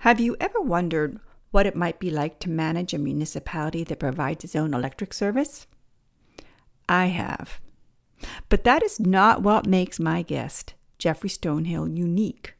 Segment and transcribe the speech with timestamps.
[0.00, 1.20] Have you ever wondered
[1.50, 5.66] what it might be like to manage a municipality that provides its own electric service?
[6.88, 7.60] I have.
[8.48, 12.54] But that is not what makes my guest, Jeffrey Stonehill, unique.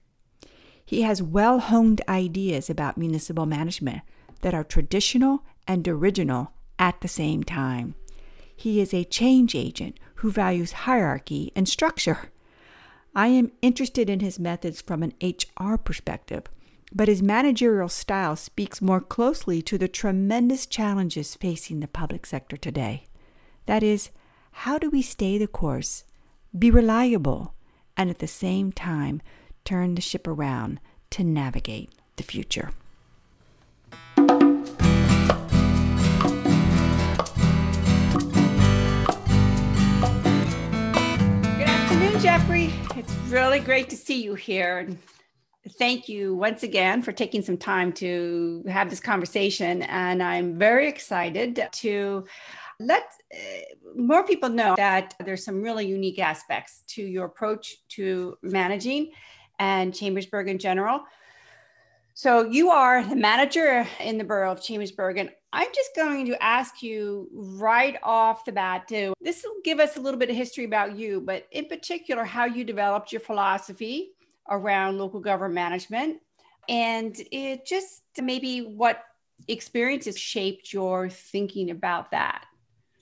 [0.85, 4.03] He has well honed ideas about municipal management
[4.43, 7.95] that are traditional and original at the same time.
[8.55, 12.31] He is a change agent who values hierarchy and structure.
[13.15, 16.45] I am interested in his methods from an HR perspective
[16.93, 22.57] but his managerial style speaks more closely to the tremendous challenges facing the public sector
[22.57, 23.05] today.
[23.67, 24.11] That is,
[24.53, 26.05] how do we stay the course,
[26.59, 27.55] be reliable,
[27.97, 29.23] and at the same time
[29.65, 32.71] turn the ship around to navigate the future?
[34.17, 34.31] Good
[41.69, 42.73] afternoon, Jeffrey.
[42.97, 44.89] It's really great to see you here
[45.79, 49.83] thank you once again for taking some time to have this conversation.
[49.83, 52.25] And I'm very excited to
[52.79, 53.39] let uh,
[53.95, 59.13] more people know that there's some really unique aspects to your approach to managing
[59.59, 61.03] and Chambersburg in general.
[62.15, 66.43] So you are the manager in the borough of Chambersburg, and I'm just going to
[66.43, 70.37] ask you right off the bat to this will give us a little bit of
[70.37, 74.13] history about you, but in particular how you developed your philosophy
[74.51, 76.19] around local government management
[76.69, 79.03] and it just maybe what
[79.49, 82.45] experiences shaped your thinking about that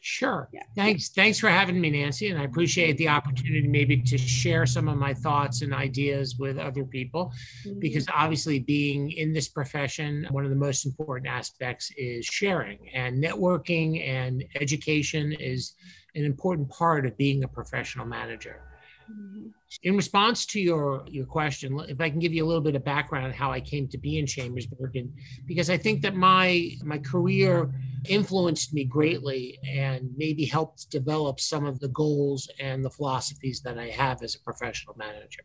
[0.00, 0.48] Sure.
[0.52, 0.62] Yeah.
[0.74, 1.08] Thanks.
[1.10, 2.28] Thanks for having me, Nancy.
[2.30, 6.58] And I appreciate the opportunity maybe to share some of my thoughts and ideas with
[6.58, 7.32] other people.
[7.66, 7.80] Mm-hmm.
[7.80, 13.22] Because obviously, being in this profession, one of the most important aspects is sharing and
[13.22, 15.74] networking, and education is
[16.14, 18.62] an important part of being a professional manager.
[19.10, 19.48] Mm-hmm.
[19.82, 22.84] In response to your your question, if I can give you a little bit of
[22.84, 25.12] background on how I came to be in Chambersburg, and
[25.46, 27.70] because I think that my my career
[28.08, 33.78] influenced me greatly and maybe helped develop some of the goals and the philosophies that
[33.78, 35.42] I have as a professional manager.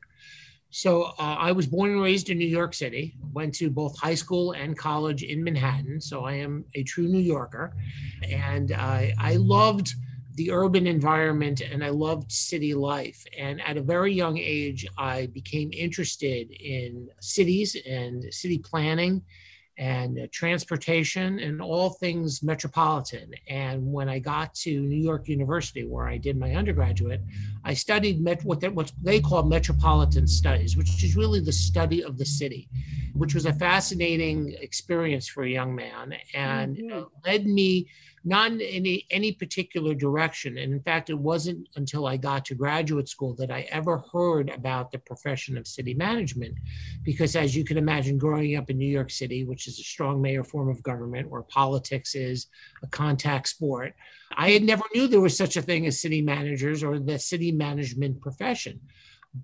[0.69, 3.15] So uh, I was born and raised in New York City.
[3.31, 6.01] Went to both high school and college in Manhattan.
[6.01, 7.75] So I am a true New Yorker,
[8.27, 9.93] and I I loved
[10.35, 13.25] the urban environment and I loved city life.
[13.38, 19.23] And at a very young age, I became interested in cities and city planning
[19.77, 23.33] and transportation and all things metropolitan.
[23.47, 27.21] And when I got to New York University, where I did my undergraduate,
[27.63, 32.03] I studied met- what, they, what they call metropolitan studies, which is really the study
[32.03, 32.69] of the city,
[33.13, 37.03] which was a fascinating experience for a young man and mm-hmm.
[37.25, 37.88] led me
[38.25, 40.57] not in any, any particular direction.
[40.57, 44.50] And in fact, it wasn't until I got to graduate school that I ever heard
[44.50, 46.56] about the profession of city management.
[47.03, 50.22] Because as you can imagine, growing up in New York City, which is a strong
[50.22, 52.47] mayor form of government where politics is
[52.81, 53.94] a contact sport,
[54.35, 57.51] I had never knew there was such a thing as city managers or the city
[57.51, 58.79] management profession.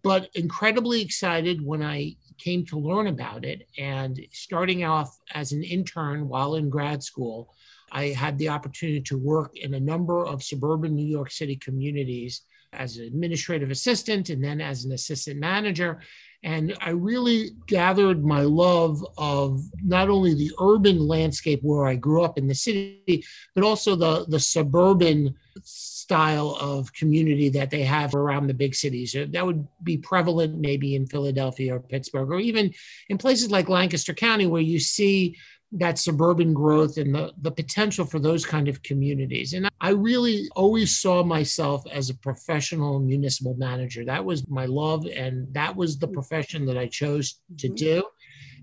[0.03, 5.63] But incredibly excited when I came to learn about it and starting off as an
[5.63, 7.53] intern while in grad school
[7.91, 12.41] I had the opportunity to work in a number of suburban New York City communities
[12.73, 16.01] as an administrative assistant and then as an assistant manager.
[16.43, 22.23] And I really gathered my love of not only the urban landscape where I grew
[22.23, 28.15] up in the city, but also the, the suburban style of community that they have
[28.15, 29.13] around the big cities.
[29.31, 32.73] That would be prevalent maybe in Philadelphia or Pittsburgh, or even
[33.09, 35.35] in places like Lancaster County, where you see
[35.71, 39.53] that suburban growth and the, the potential for those kind of communities.
[39.53, 44.03] And I really always saw myself as a professional municipal manager.
[44.03, 47.75] That was my love, and that was the profession that I chose to mm-hmm.
[47.75, 48.03] do.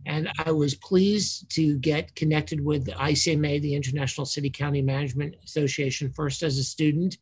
[0.05, 6.13] And I was pleased to get connected with ICMA, the International City County Management Association,
[6.13, 7.19] first as a student.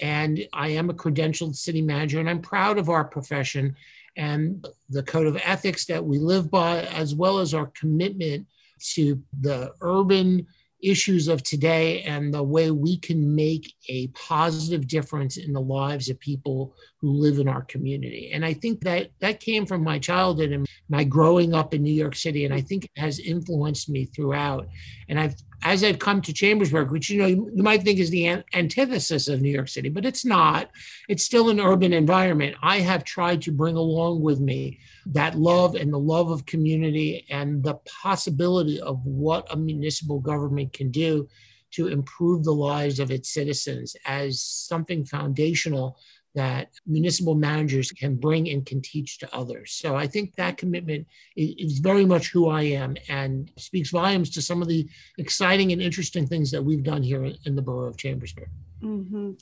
[0.00, 3.76] And I am a credentialed city manager, and I'm proud of our profession
[4.16, 8.46] and the code of ethics that we live by, as well as our commitment
[8.94, 10.46] to the urban
[10.82, 16.08] issues of today and the way we can make a positive difference in the lives
[16.08, 18.32] of people who live in our community.
[18.34, 21.92] And I think that that came from my childhood and my growing up in New
[21.92, 22.44] York City.
[22.44, 24.66] And I think it has influenced me throughout.
[25.08, 28.10] And I've as I've come to Chambersburg, which you know you, you might think is
[28.10, 30.70] the an- antithesis of New York City, but it's not.
[31.08, 32.56] It's still an urban environment.
[32.62, 37.26] I have tried to bring along with me that love and the love of community
[37.30, 41.28] and the possibility of what a municipal government can do
[41.72, 45.98] to improve the lives of its citizens as something foundational
[46.34, 49.72] that municipal managers can bring and can teach to others.
[49.72, 51.06] So I think that commitment
[51.36, 54.88] is, very much who I am and speaks volumes to some of the
[55.18, 58.48] exciting and interesting things that we've done here in the borough of Chambersburg.
[58.82, 59.32] Mm-hmm.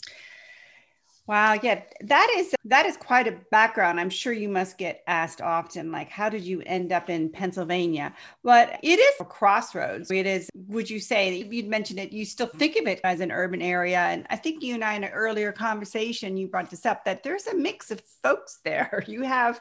[1.31, 4.01] Wow, yeah, that is that is quite a background.
[4.01, 8.13] I'm sure you must get asked often, like, how did you end up in Pennsylvania?
[8.43, 10.11] But it is a crossroads.
[10.11, 10.51] It is.
[10.67, 12.11] Would you say you'd mentioned it?
[12.11, 14.95] You still think of it as an urban area, and I think you and I
[14.95, 19.05] in an earlier conversation you brought this up that there's a mix of folks there.
[19.11, 19.61] You have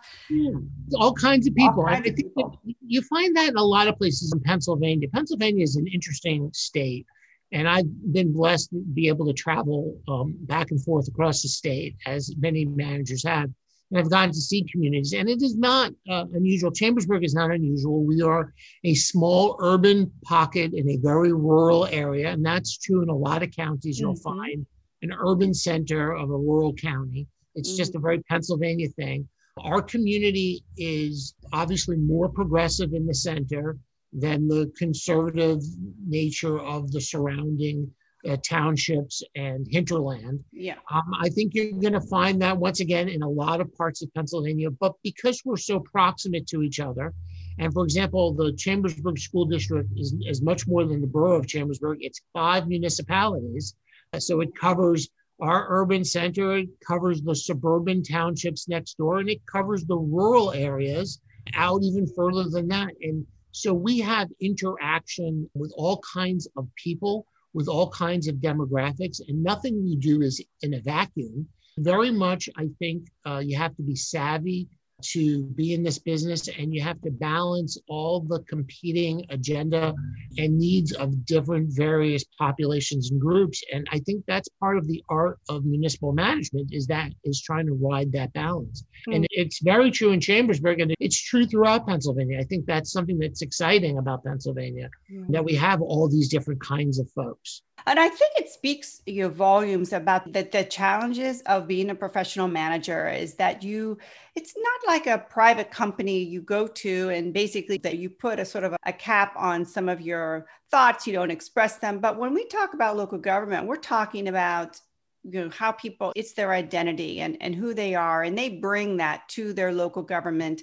[0.95, 1.83] all kinds of people.
[1.83, 2.59] Kinds I think people.
[2.85, 5.07] you find that in a lot of places in Pennsylvania.
[5.07, 7.05] Pennsylvania is an interesting state
[7.51, 11.47] and I've been blessed to be able to travel um, back and forth across the
[11.47, 13.49] state, as many managers have.
[13.91, 16.69] And I've gotten to see communities, and it is not uh, unusual.
[16.69, 18.03] Chambersburg is not unusual.
[18.03, 18.53] We are
[18.83, 23.41] a small urban pocket in a very rural area, and that's true in a lot
[23.41, 23.99] of counties.
[23.99, 24.39] You'll mm-hmm.
[24.39, 24.65] find
[25.01, 27.25] an urban center of a rural county.
[27.55, 27.77] It's mm-hmm.
[27.77, 29.27] just a very Pennsylvania thing.
[29.63, 33.77] Our community is obviously more progressive in the center
[34.11, 35.61] than the conservative
[36.07, 37.91] nature of the surrounding
[38.27, 40.43] uh, townships and hinterland.
[40.51, 40.75] Yeah.
[40.91, 44.01] Um, I think you're going to find that once again in a lot of parts
[44.01, 47.13] of Pennsylvania, but because we're so proximate to each other,
[47.59, 51.47] and for example, the Chambersburg School District is, is much more than the borough of
[51.47, 51.99] Chambersburg.
[52.01, 53.75] It's five municipalities.
[54.17, 55.09] So it covers
[55.41, 60.51] our urban center, it covers the suburban townships next door, and it covers the rural
[60.51, 61.21] areas
[61.53, 62.89] out even further than that.
[63.01, 63.25] And
[63.59, 69.43] so we have interaction with all kinds of people, with all kinds of demographics, and
[69.43, 71.45] nothing we do is in a vacuum.
[71.77, 74.69] Very much, I think uh, you have to be savvy
[75.01, 79.93] to be in this business and you have to balance all the competing agenda
[80.37, 85.03] and needs of different various populations and groups and i think that's part of the
[85.09, 89.13] art of municipal management is that is trying to ride that balance mm-hmm.
[89.13, 93.17] and it's very true in chambersburg and it's true throughout pennsylvania i think that's something
[93.17, 95.31] that's exciting about pennsylvania mm-hmm.
[95.31, 99.29] that we have all these different kinds of folks and I think it speaks your
[99.29, 103.97] volumes about the, the challenges of being a professional manager is that you,
[104.35, 108.45] it's not like a private company you go to and basically that you put a
[108.45, 111.99] sort of a cap on some of your thoughts, you don't express them.
[111.99, 114.79] But when we talk about local government, we're talking about
[115.23, 118.97] you know how people it's their identity and and who they are and they bring
[118.97, 120.61] that to their local government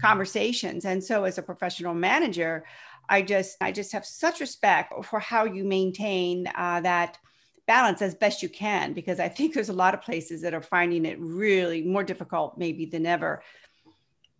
[0.00, 2.64] conversations and so as a professional manager
[3.08, 7.18] I just I just have such respect for how you maintain uh, that
[7.66, 10.62] balance as best you can because I think there's a lot of places that are
[10.62, 13.42] finding it really more difficult maybe than ever.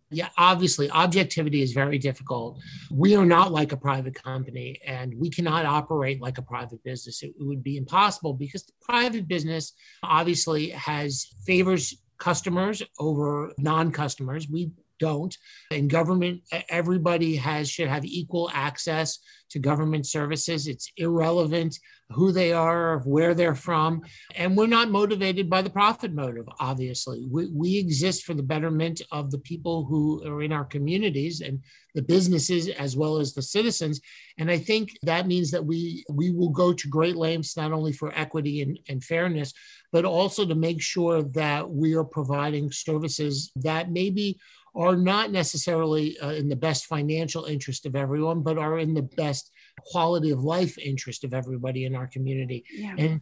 [0.09, 2.59] Yeah, obviously, objectivity is very difficult.
[2.89, 7.21] We are not like a private company and we cannot operate like a private business.
[7.23, 9.73] It, would be impossible because the private business
[10.03, 14.47] obviously has favors customers over non customers.
[14.49, 15.35] We don't.
[15.71, 20.67] In government, everybody has should have equal access to government services.
[20.67, 21.79] It's irrelevant
[22.09, 24.01] who they are, where they're from,
[24.35, 26.47] and we're not motivated by the profit motive.
[26.59, 31.41] Obviously, we, we exist for the betterment of the people who are in our communities
[31.41, 31.61] and
[31.95, 33.99] the businesses as well as the citizens.
[34.37, 37.91] And I think that means that we we will go to great lengths not only
[37.91, 39.53] for equity and, and fairness,
[39.91, 44.39] but also to make sure that we are providing services that maybe
[44.77, 49.01] are not necessarily uh, in the best financial interest of everyone, but are in the
[49.01, 52.63] best quality of life interest of everybody in our community.
[52.71, 52.95] Yeah.
[52.97, 53.21] And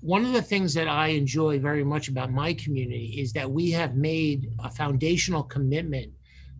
[0.00, 3.70] one of the things that I enjoy very much about my community is that we
[3.72, 6.12] have made a foundational commitment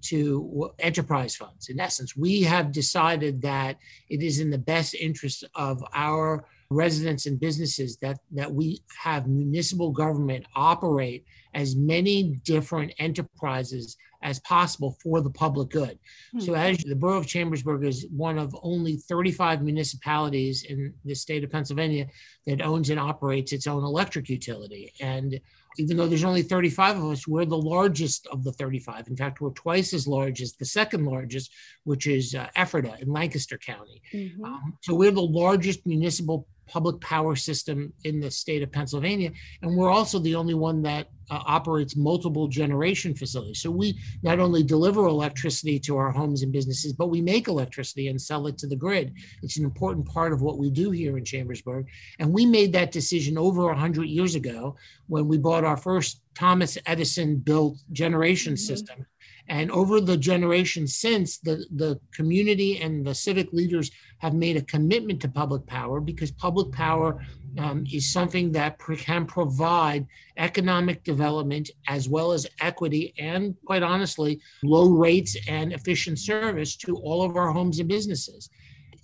[0.02, 1.68] to enterprise funds.
[1.68, 7.26] In essence, we have decided that it is in the best interest of our residents
[7.26, 14.97] and businesses that, that we have municipal government operate as many different enterprises as possible
[15.02, 15.99] for the public good.
[16.35, 16.40] Mm-hmm.
[16.40, 21.42] So, as the borough of Chambersburg is one of only 35 municipalities in the state
[21.42, 22.07] of Pennsylvania
[22.47, 24.92] that owns and operates its own electric utility.
[25.00, 25.40] And
[25.78, 29.09] even though there's only 35 of us, we're the largest of the 35.
[29.09, 31.52] In fact, we're twice as large as the second largest,
[31.85, 34.02] which is uh, Ephrata in Lancaster County.
[34.12, 34.45] Mm-hmm.
[34.45, 39.32] Um, so we're the largest municipal public power system in the state of Pennsylvania.
[39.62, 43.60] And we're also the only one that uh, operates multiple generation facilities.
[43.60, 48.08] So we not only deliver electricity to our homes and businesses, but we make electricity
[48.08, 49.14] and sell it to the grid.
[49.42, 51.86] It's an important part of what we do here in Chambersburg.
[52.18, 54.76] And we made that decision over 100 years ago
[55.08, 58.66] when we bought our first Thomas Edison built generation mm-hmm.
[58.66, 59.06] system.
[59.49, 64.62] And over the generations since, the, the community and the civic leaders have made a
[64.62, 67.25] commitment to public power because public power
[67.59, 70.06] um, is something that can provide
[70.37, 76.97] economic development as well as equity and, quite honestly, low rates and efficient service to
[76.97, 78.50] all of our homes and businesses.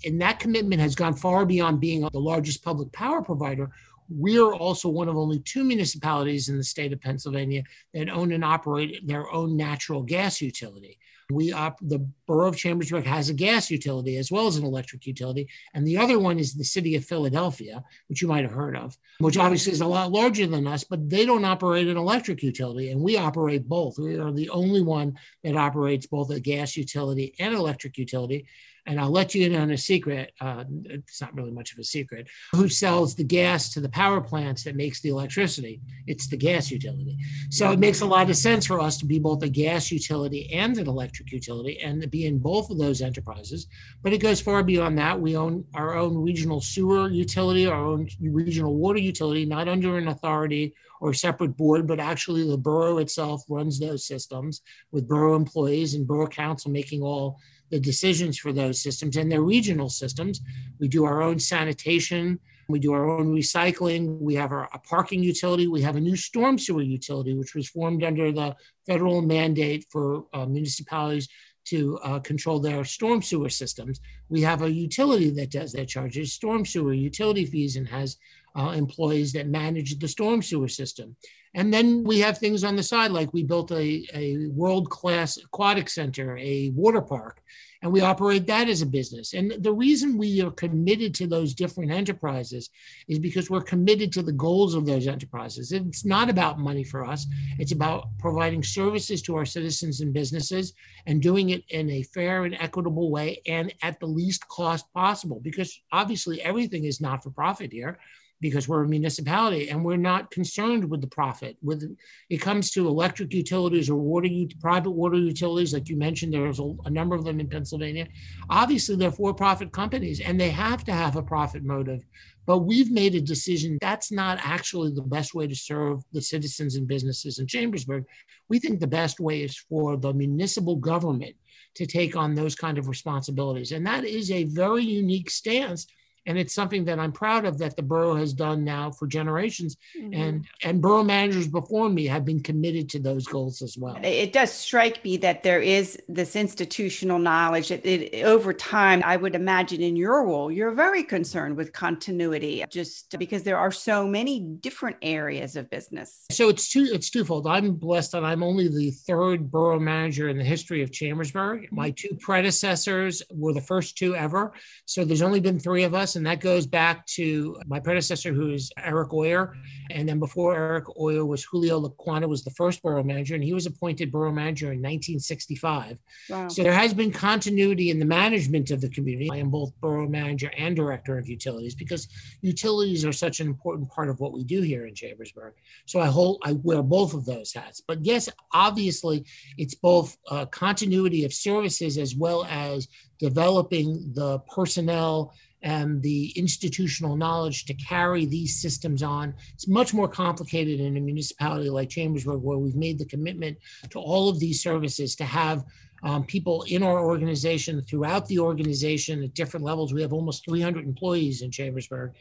[0.05, 3.71] And that commitment has gone far beyond being the largest public power provider.
[4.08, 7.62] We're also one of only two municipalities in the state of Pennsylvania
[7.94, 10.98] that own and operate their own natural gas utility.
[11.30, 15.06] We op- the borough of Chambersburg has a gas utility as well as an electric
[15.06, 18.76] utility, and the other one is the city of Philadelphia, which you might have heard
[18.76, 22.44] of, which obviously is a lot larger than us, but they don't operate an electric
[22.44, 23.98] utility, and we operate both.
[23.98, 28.46] We are the only one that operates both a gas utility and electric utility.
[28.87, 30.33] And I'll let you in on a secret.
[30.40, 32.28] Uh, it's not really much of a secret.
[32.52, 35.81] Who sells the gas to the power plants that makes the electricity?
[36.07, 37.19] It's the gas utility.
[37.50, 40.52] So it makes a lot of sense for us to be both a gas utility
[40.52, 43.66] and an electric utility and to be in both of those enterprises.
[44.02, 45.21] But it goes far beyond that.
[45.21, 50.09] We own our own regional sewer utility, our own regional water utility, not under an
[50.09, 54.62] authority or separate board, but actually the borough itself runs those systems
[54.93, 57.38] with borough employees and borough council making all
[57.70, 60.40] the decisions for those systems and their regional systems.
[60.78, 62.38] We do our own sanitation.
[62.68, 64.18] We do our own recycling.
[64.20, 65.68] We have our, a parking utility.
[65.68, 68.56] We have a new storm sewer utility, which was formed under the
[68.87, 71.28] federal mandate for uh, municipalities
[71.66, 74.00] to uh, control their storm sewer systems.
[74.28, 78.16] We have a utility that does that, charges storm sewer utility fees and has
[78.56, 81.16] uh, employees that manage the storm sewer system.
[81.56, 85.38] And then we have things on the side, like we built a, a world class
[85.38, 87.40] aquatic center, a water park,
[87.80, 89.32] and we operate that as a business.
[89.32, 92.68] And the reason we are committed to those different enterprises
[93.08, 95.72] is because we're committed to the goals of those enterprises.
[95.72, 97.26] It's not about money for us,
[97.58, 100.75] it's about providing services to our citizens and businesses
[101.06, 105.40] and doing it in a fair and equitable way and at the least cost possible,
[105.42, 107.98] because obviously everything is not for profit here
[108.40, 111.57] because we're a municipality and we're not concerned with the profit.
[111.62, 111.97] With
[112.28, 114.28] it comes to electric utilities or water
[114.61, 118.09] private water utilities, like you mentioned, there's a, a number of them in Pennsylvania.
[118.50, 122.00] Obviously, they're for-profit companies and they have to have a profit motive.
[122.47, 126.76] But we've made a decision that's not actually the best way to serve the citizens
[126.76, 128.05] and businesses in Chambersburg.
[128.49, 131.35] We think the best way is for the municipal government
[131.75, 133.73] to take on those kind of responsibilities.
[133.73, 135.87] And that is a very unique stance
[136.26, 139.76] and it's something that I'm proud of that the borough has done now for generations.
[139.97, 140.21] Mm-hmm.
[140.21, 143.99] And and borough managers before me have been committed to those goals as well.
[144.02, 149.16] It does strike me that there is this institutional knowledge that it, over time, I
[149.16, 154.06] would imagine in your role, you're very concerned with continuity, just because there are so
[154.06, 156.25] many different areas of business.
[156.30, 157.47] So it's two it's twofold.
[157.47, 161.64] I'm blessed that I'm only the third borough manager in the history of Chambersburg.
[161.64, 161.76] Mm-hmm.
[161.76, 164.52] My two predecessors were the first two ever.
[164.87, 168.50] So there's only been three of us and that goes back to my predecessor, who
[168.50, 169.54] is Eric Oyer.
[169.90, 173.54] And then before Eric Oyer was Julio Laquana was the first borough manager, and he
[173.54, 175.99] was appointed borough manager in 1965.
[176.28, 176.49] Wow.
[176.49, 179.30] So there has been continuity in the management of the community.
[179.30, 182.08] I am both borough manager and director of utilities because
[182.40, 185.54] utilities are such an important part of what we do here in Chambersburg.
[185.85, 187.80] So I hold, I wear both of those hats.
[187.87, 189.25] But yes, obviously,
[189.58, 195.35] it's both uh, continuity of services as well as developing the personnel
[195.66, 199.35] and the institutional knowledge to carry these systems on.
[199.52, 203.58] It's much more complicated in a municipality like Chambersburg, where we've made the commitment
[203.90, 205.64] to all of these services to have
[206.04, 209.92] um, people in our organization throughout the organization at different levels.
[209.92, 212.12] We have almost 300 employees in Chambersburg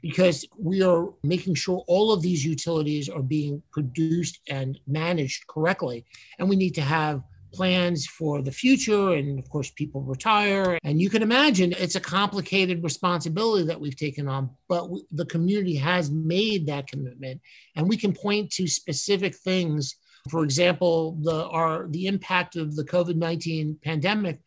[0.00, 6.06] because we are making sure all of these utilities are being produced and managed correctly.
[6.38, 7.22] And we need to have
[7.56, 9.12] plans for the future.
[9.12, 10.78] And of course, people retire.
[10.84, 15.76] And you can imagine it's a complicated responsibility that we've taken on, but the community
[15.76, 17.40] has made that commitment.
[17.74, 19.96] And we can point to specific things.
[20.30, 24.40] For example, the, our, the impact of the COVID 19 pandemic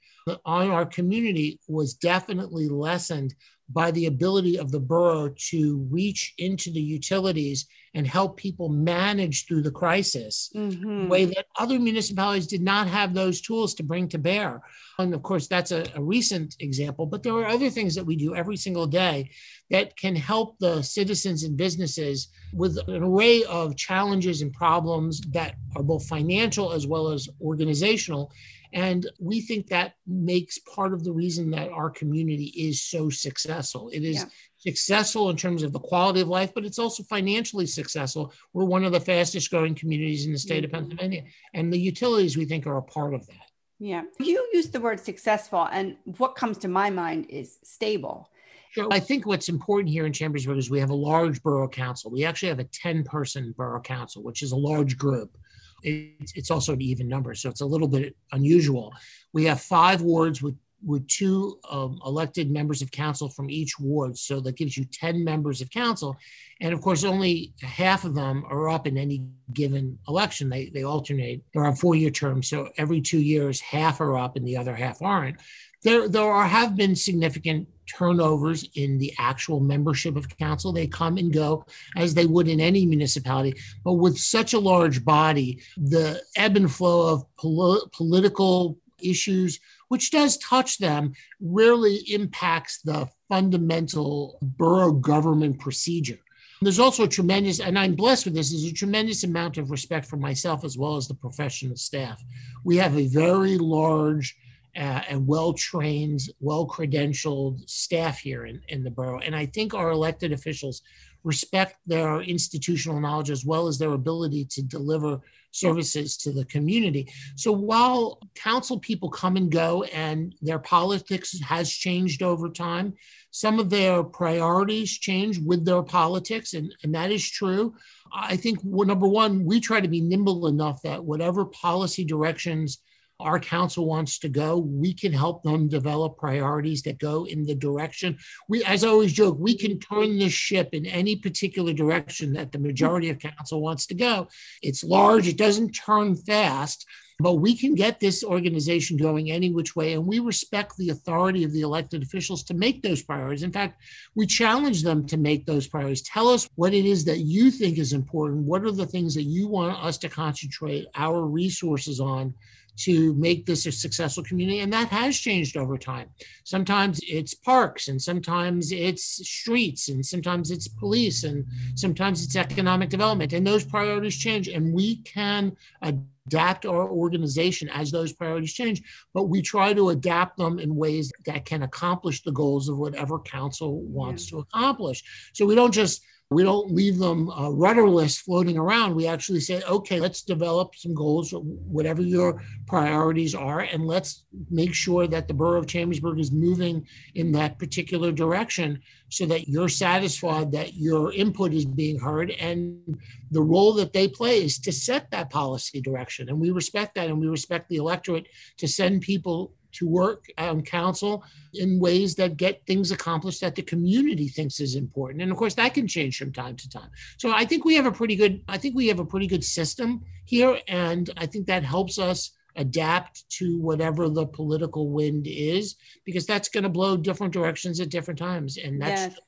[0.45, 3.33] on our community was definitely lessened
[3.71, 9.45] by the ability of the borough to reach into the utilities and help people manage
[9.45, 11.07] through the crisis mm-hmm.
[11.07, 14.61] way that other municipalities did not have those tools to bring to bear
[14.99, 18.15] and of course that's a, a, recent example but there are other things that we
[18.15, 19.29] do every single day
[19.69, 25.55] that can help the citizens and businesses with an array of challenges and problems that
[25.75, 28.31] are both financial as well as organizational
[28.73, 33.89] and we think that makes part of the reason that our community is so successful.
[33.89, 34.25] It is yeah.
[34.57, 38.31] successful in terms of the quality of life, but it's also financially successful.
[38.53, 40.65] We're one of the fastest growing communities in the state mm-hmm.
[40.65, 41.23] of Pennsylvania.
[41.53, 43.49] And the utilities, we think, are a part of that.
[43.79, 44.03] Yeah.
[44.19, 48.29] You use the word successful, and what comes to my mind is stable.
[48.71, 48.87] Sure.
[48.91, 52.11] I think what's important here in Chambersburg is we have a large borough council.
[52.11, 55.35] We actually have a 10 person borough council, which is a large group.
[55.83, 58.93] It's, it's also an even number, so it's a little bit unusual.
[59.33, 60.55] We have five wards with
[60.85, 64.17] with two um, elected members of council from each ward.
[64.17, 66.17] So that gives you 10 members of council.
[66.61, 70.49] And of course, only half of them are up in any given election.
[70.49, 71.43] They, they alternate.
[71.53, 72.49] They're on four year terms.
[72.49, 75.37] So every two years, half are up and the other half aren't.
[75.83, 80.71] There, there are, have been significant turnovers in the actual membership of council.
[80.71, 83.59] They come and go as they would in any municipality.
[83.83, 90.11] But with such a large body, the ebb and flow of pol- political issues, which
[90.11, 96.19] does touch them, rarely impacts the fundamental borough government procedure.
[96.61, 100.05] There's also a tremendous, and I'm blessed with this, there's a tremendous amount of respect
[100.05, 102.21] for myself as well as the professional staff.
[102.65, 104.35] We have a very large
[104.79, 109.19] uh, and well trained, well credentialed staff here in, in the borough.
[109.19, 110.81] And I think our elected officials
[111.25, 115.19] respect their institutional knowledge as well as their ability to deliver
[115.51, 117.11] services to the community.
[117.35, 122.93] So while council people come and go and their politics has changed over time,
[123.31, 127.75] some of their priorities change with their politics, and, and that is true.
[128.13, 132.79] I think, well, number one, we try to be nimble enough that whatever policy directions
[133.19, 137.55] our council wants to go, we can help them develop priorities that go in the
[137.55, 138.17] direction.
[138.47, 142.51] We, as I always joke, we can turn this ship in any particular direction that
[142.51, 144.27] the majority of council wants to go.
[144.61, 146.85] It's large, it doesn't turn fast,
[147.19, 149.93] but we can get this organization going any which way.
[149.93, 153.43] And we respect the authority of the elected officials to make those priorities.
[153.43, 153.81] In fact,
[154.15, 156.01] we challenge them to make those priorities.
[156.03, 158.45] Tell us what it is that you think is important.
[158.45, 162.33] What are the things that you want us to concentrate our resources on?
[162.79, 164.59] To make this a successful community.
[164.59, 166.09] And that has changed over time.
[166.43, 171.45] Sometimes it's parks, and sometimes it's streets, and sometimes it's police, and
[171.75, 173.33] sometimes it's economic development.
[173.33, 174.47] And those priorities change.
[174.47, 178.81] And we can adapt our organization as those priorities change,
[179.13, 183.19] but we try to adapt them in ways that can accomplish the goals of whatever
[183.19, 184.37] council wants yeah.
[184.37, 185.03] to accomplish.
[185.33, 188.93] So we don't just we don't leave them uh, rudderless floating around.
[188.93, 194.75] We actually say, okay, let's develop some goals, whatever your priorities are, and let's make
[194.75, 199.69] sure that the borough of Chambersburg is moving in that particular direction so that you're
[199.69, 202.99] satisfied that your input is being heard and
[203.31, 206.29] the role that they play is to set that policy direction.
[206.29, 210.61] And we respect that and we respect the electorate to send people to work on
[210.61, 215.21] council in ways that get things accomplished that the community thinks is important.
[215.21, 216.89] And of course that can change from time to time.
[217.17, 219.43] So i think we have a pretty good i think we have a pretty good
[219.43, 225.75] system here and i think that helps us adapt to whatever the political wind is
[226.05, 229.19] because that's going to blow different directions at different times and that's yes.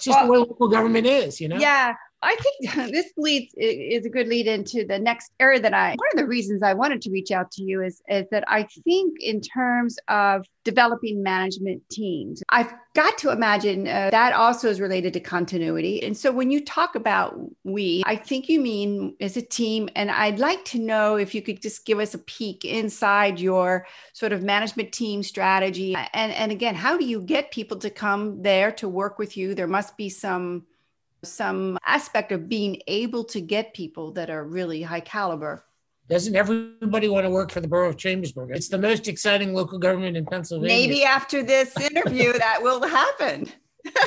[0.00, 1.56] just well, the way local government is you know?
[1.56, 1.94] Yeah
[2.24, 5.90] I think this leads is a good lead into the next area that I.
[5.90, 8.66] One of the reasons I wanted to reach out to you is is that I
[8.84, 14.80] think in terms of developing management teams, I've got to imagine uh, that also is
[14.80, 16.02] related to continuity.
[16.02, 19.88] And so when you talk about we, I think you mean as a team.
[19.94, 23.86] And I'd like to know if you could just give us a peek inside your
[24.12, 25.94] sort of management team strategy.
[26.12, 29.54] And and again, how do you get people to come there to work with you?
[29.54, 30.64] There must be some
[31.24, 35.64] some aspect of being able to get people that are really high caliber.
[36.08, 38.50] Doesn't everybody want to work for the borough of Chambersburg?
[38.52, 40.76] It's the most exciting local government in Pennsylvania.
[40.76, 43.48] Maybe after this interview that will happen.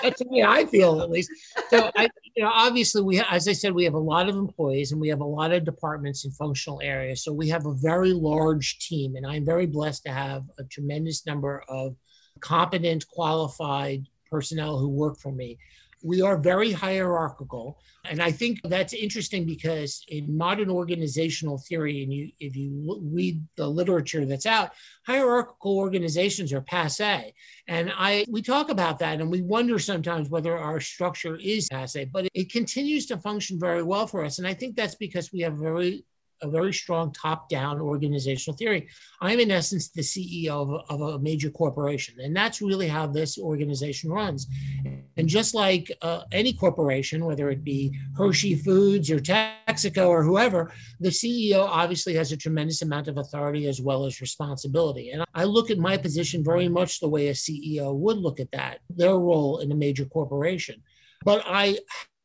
[0.02, 1.32] That's the way I feel, at least.
[1.70, 4.92] So, I, you know, obviously, we, as I said, we have a lot of employees
[4.92, 7.24] and we have a lot of departments and functional areas.
[7.24, 11.26] So we have a very large team, and I'm very blessed to have a tremendous
[11.26, 11.96] number of
[12.40, 15.58] competent, qualified personnel who work for me
[16.04, 17.80] we are very hierarchical.
[18.10, 23.44] And i think that's interesting because in modern organizational theory and you if you read
[23.56, 24.72] the literature that's out
[25.06, 27.34] hierarchical organizations are passe.
[27.68, 32.06] And i we talk about that and we wonder sometimes whether our structure is passe
[32.06, 34.40] but it continues to function very well for us.
[34.40, 36.06] And i think that's because we have very
[36.41, 38.88] a very strong top-down organizational theory.
[39.21, 43.08] I'm in essence the CEO of a, of a, major corporation, and that's really how
[43.08, 44.47] this organization runs.
[45.17, 50.71] And just like uh, any corporation, whether it be Hershey Foods or Texaco or whoever,
[51.00, 55.12] the CEO obviously has a tremendous amount of authority as well as responsibility.
[55.12, 58.52] And I look at my position very much the way a CEO would look at
[58.52, 60.84] that, their role in a major corporation.
[61.26, 61.80] But I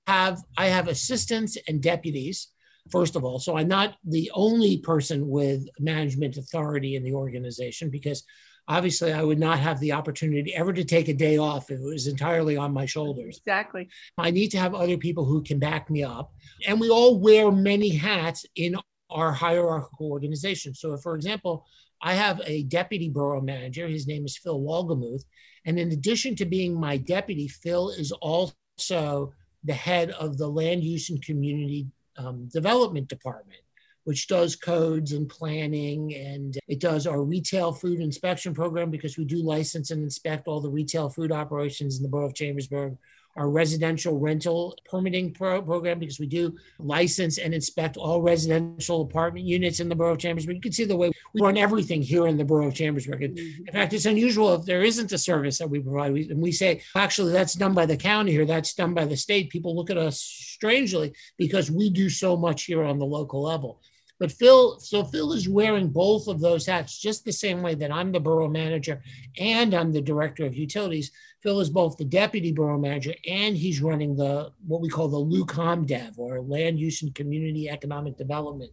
[0.06, 2.48] have I have assistants and deputies
[2.90, 3.38] first of all.
[3.38, 8.24] So I'm not the only person with management authority in the organization because
[8.68, 11.84] obviously I would not have the opportunity ever to take a day off if it
[11.84, 13.38] was entirely on my shoulders.
[13.38, 13.88] Exactly.
[14.18, 16.32] I need to have other people who can back me up.
[16.66, 18.76] And we all wear many hats in
[19.10, 20.74] our hierarchical organization.
[20.74, 21.66] So, for example,
[22.00, 25.22] I have a deputy borough manager, his name is Phil Wolgemuth.
[25.66, 29.32] And in addition to being my deputy, Phil is also
[29.64, 33.60] the head of the land use and community um, development department
[34.04, 39.24] which does codes and planning and it does our retail food inspection program because we
[39.24, 42.96] do license and inspect all the retail food operations in the borough of chambersburg
[43.36, 49.46] our residential rental permitting pro- program because we do license and inspect all residential apartment
[49.46, 50.56] units in the borough of Chambersburg.
[50.56, 53.20] You can see the way we run everything here in the borough of Chambersburg.
[53.20, 53.66] Mm-hmm.
[53.66, 56.12] In fact, it's unusual if there isn't a service that we provide.
[56.12, 59.16] We, and we say, actually, that's done by the county or that's done by the
[59.16, 59.50] state.
[59.50, 63.80] People look at us strangely because we do so much here on the local level.
[64.22, 67.90] But Phil, so Phil is wearing both of those hats just the same way that
[67.90, 69.02] I'm the borough manager
[69.36, 71.10] and I'm the director of utilities.
[71.42, 75.18] Phil is both the deputy borough manager and he's running the what we call the
[75.18, 78.70] LUCOMDEV or Land Use and Community Economic Development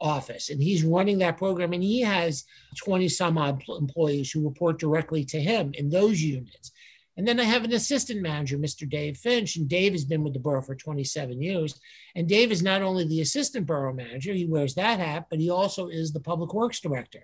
[0.00, 0.50] Office.
[0.50, 2.44] And he's running that program and he has
[2.76, 6.70] 20 some odd employees who report directly to him in those units.
[7.16, 8.88] And then I have an assistant manager, Mr.
[8.88, 11.78] Dave Finch, and Dave has been with the borough for 27 years.
[12.16, 15.50] And Dave is not only the assistant borough manager, he wears that hat, but he
[15.50, 17.22] also is the public works director.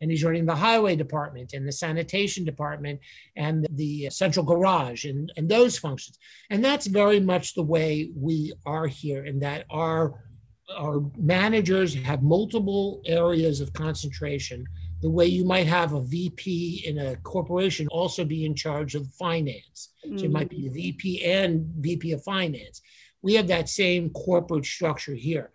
[0.00, 3.00] And he's running the highway department and the sanitation department
[3.36, 6.18] and the central garage and, and those functions.
[6.50, 10.24] And that's very much the way we are here, in that our,
[10.76, 14.66] our managers have multiple areas of concentration
[15.00, 19.06] the way you might have a VP in a corporation also be in charge of
[19.14, 19.90] finance.
[20.02, 22.82] So it might be a VP and VP of finance.
[23.22, 25.50] We have that same corporate structure here.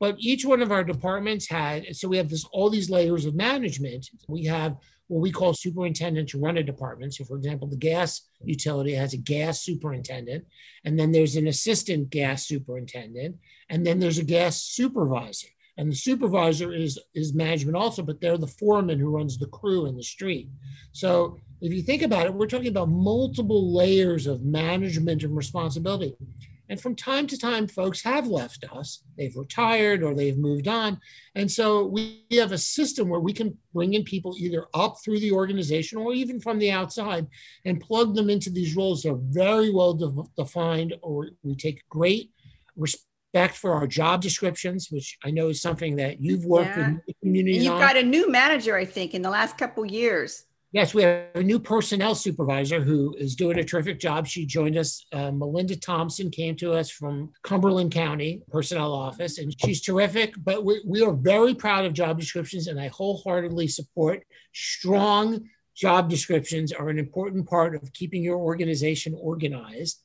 [0.00, 3.34] But each one of our departments had, so we have this all these layers of
[3.34, 4.08] management.
[4.28, 4.76] We have
[5.08, 7.14] what we call superintendent to run a department.
[7.14, 10.46] So, for example, the gas utility has a gas superintendent,
[10.84, 13.36] and then there's an assistant gas superintendent,
[13.68, 18.36] and then there's a gas supervisor and the supervisor is is management also but they're
[18.36, 20.48] the foreman who runs the crew in the street.
[20.92, 26.14] So if you think about it we're talking about multiple layers of management and responsibility.
[26.70, 29.02] And from time to time folks have left us.
[29.16, 31.00] They've retired or they've moved on.
[31.34, 35.20] And so we have a system where we can bring in people either up through
[35.20, 37.26] the organization or even from the outside
[37.64, 39.02] and plug them into these roles.
[39.02, 42.32] They're very well de- defined or we take great
[43.32, 46.94] respect for our job descriptions, which I know is something that you've worked yeah.
[47.06, 47.56] with communities.
[47.56, 47.80] And you've on.
[47.80, 50.44] got a new manager, I think, in the last couple years.
[50.70, 54.26] Yes, we have a new personnel supervisor who is doing a terrific job.
[54.26, 55.06] She joined us.
[55.12, 60.34] Uh, Melinda Thompson came to us from Cumberland County Personnel Office, and she's terrific.
[60.36, 66.10] But we, we are very proud of job descriptions, and I wholeheartedly support strong job
[66.10, 70.02] descriptions are an important part of keeping your organization organized.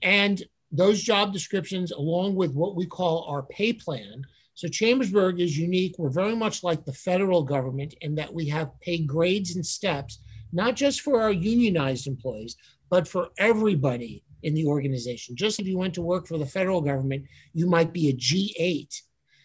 [0.00, 0.42] And
[0.76, 4.22] those job descriptions, along with what we call our pay plan.
[4.54, 5.96] So Chambersburg is unique.
[5.98, 10.18] We're very much like the federal government in that we have pay grades and steps,
[10.52, 12.56] not just for our unionized employees,
[12.90, 15.36] but for everybody in the organization.
[15.36, 18.94] Just if you went to work for the federal government, you might be a G8.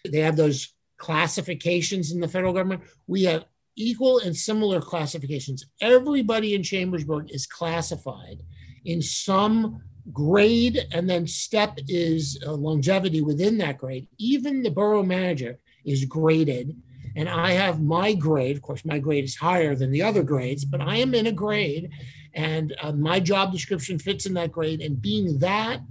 [0.10, 2.84] They have those classifications in the federal government.
[3.08, 5.66] We have equal and similar classifications.
[5.82, 8.44] Everybody in Chambersburg is classified
[8.86, 9.82] in some
[10.14, 14.08] grade and then step is uh, longevity within that grade.
[14.18, 16.76] Even the borough manager is graded.
[17.16, 18.56] And I have my grade.
[18.56, 21.32] Of course, my grade is higher than the other grades, but I am in a
[21.32, 21.90] grade
[22.34, 24.82] and uh, my job description fits in that grade.
[24.82, 25.82] And being that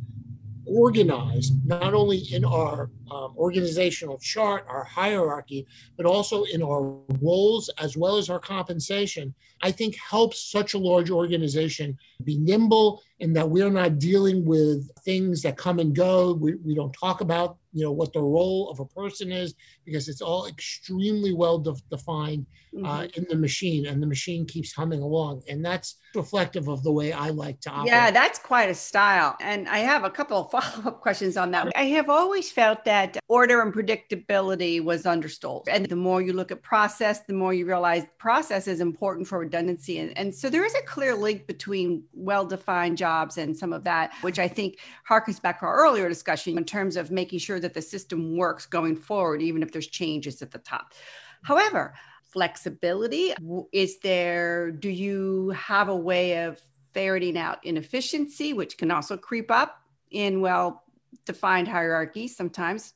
[0.66, 6.82] organized, not only in our um, organizational chart, our hierarchy, but also in our
[7.20, 13.02] roles as well as our compensation, I think helps such a large organization be nimble
[13.20, 16.32] in that we're not dealing with things that come and go.
[16.34, 19.54] We, we don't talk about you know what the role of a person is
[19.84, 22.46] because it's all extremely well de- defined
[22.84, 23.20] uh, mm-hmm.
[23.20, 27.12] in the machine and the machine keeps humming along and that's reflective of the way
[27.12, 30.50] i like to operate yeah that's quite a style and i have a couple of
[30.74, 35.86] follow-up questions on that i have always felt that order and predictability was understood and
[35.86, 39.98] the more you look at process the more you realize process is important for redundancy
[39.98, 44.12] and, and so there is a clear link between well-defined jobs and some of that
[44.22, 47.74] which i think harkens back to our earlier discussion in terms of making sure that
[47.74, 50.94] the system works going forward, even if there's changes at the top.
[51.42, 53.32] However, flexibility
[53.72, 56.60] is there, do you have a way of
[56.92, 60.84] ferreting out inefficiency, which can also creep up in well
[61.26, 62.94] defined hierarchies sometimes?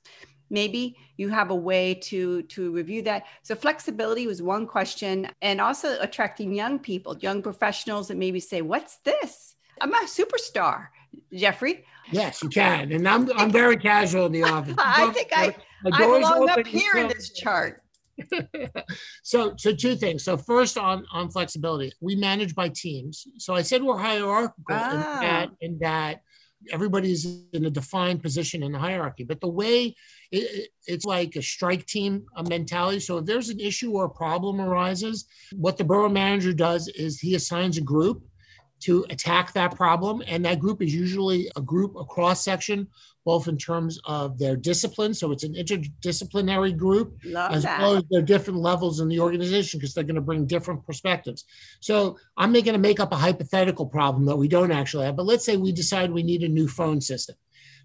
[0.50, 5.58] maybe you have a way to to review that so flexibility was one question and
[5.58, 10.88] also attracting young people young professionals that maybe say what's this i'm a superstar
[11.32, 11.84] jeffrey.
[12.10, 12.92] Yes you can.
[12.92, 14.74] And i'm i'm very casual in the office.
[14.78, 15.54] I think i
[15.86, 17.82] i belong up here in this chart.
[19.24, 20.22] So so two things.
[20.22, 23.26] So first on on flexibility we manage by teams.
[23.38, 25.14] So i said we're hierarchical ah.
[25.14, 26.20] in that in that
[26.72, 29.24] everybody's in a defined position in the hierarchy.
[29.24, 29.94] But the way
[30.30, 33.00] it, it's like a strike team a mentality.
[33.00, 37.20] So if there's an issue or a problem arises, what the borough manager does is
[37.20, 38.22] he assigns a group
[38.84, 40.22] to attack that problem.
[40.26, 42.88] And that group is usually a group, a cross section,
[43.24, 45.14] both in terms of their discipline.
[45.14, 47.80] So it's an interdisciplinary group, Love as that.
[47.80, 51.44] well as their different levels in the organization, because they're going to bring different perspectives.
[51.80, 55.16] So I'm going to make up a hypothetical problem that we don't actually have.
[55.16, 57.36] But let's say we decide we need a new phone system.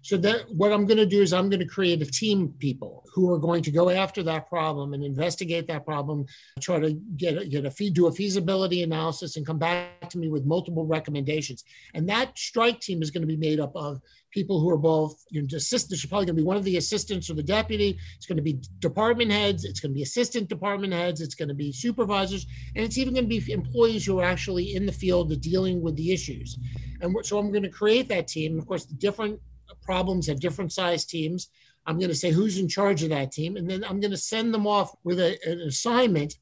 [0.02, 2.58] So that what I'm going to do is I'm going to create a team of
[2.58, 6.24] people who are going to go after that problem and investigate that problem,
[6.60, 10.18] try to get a, get a feed, do a feasibility analysis, and come back to
[10.18, 11.64] me with multiple recommendations.
[11.94, 15.22] And that strike team is going to be made up of people who are both
[15.30, 16.06] you know, assistants.
[16.06, 17.98] Probably going to be one of the assistants or the deputy.
[18.16, 19.64] It's going to be department heads.
[19.64, 21.20] It's going to be assistant department heads.
[21.20, 24.74] It's going to be supervisors, and it's even going to be employees who are actually
[24.74, 26.58] in the field dealing with the issues.
[27.02, 28.58] And so I'm going to create that team.
[28.58, 29.40] Of course, the different
[29.82, 31.48] problems at different size teams.
[31.86, 34.16] I'm going to say who's in charge of that team, and then I'm going to
[34.16, 36.34] send them off with a, an assignment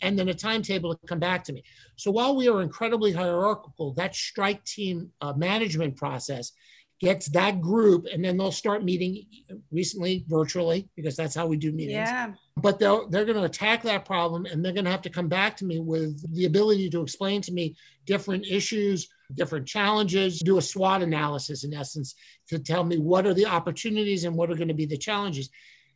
[0.00, 1.62] and then a timetable to come back to me.
[1.96, 6.52] So while we are incredibly hierarchical, that strike team uh, management process
[7.00, 9.24] gets that group, and then they'll start meeting
[9.70, 12.08] recently virtually because that's how we do meetings.
[12.08, 12.32] Yeah.
[12.56, 15.28] But they'll, they're going to attack that problem, and they're going to have to come
[15.28, 20.58] back to me with the ability to explain to me different issues, different challenges, do
[20.58, 22.14] a SWOT analysis in essence
[22.48, 25.50] to tell me what are the opportunities and what are going to be the challenges.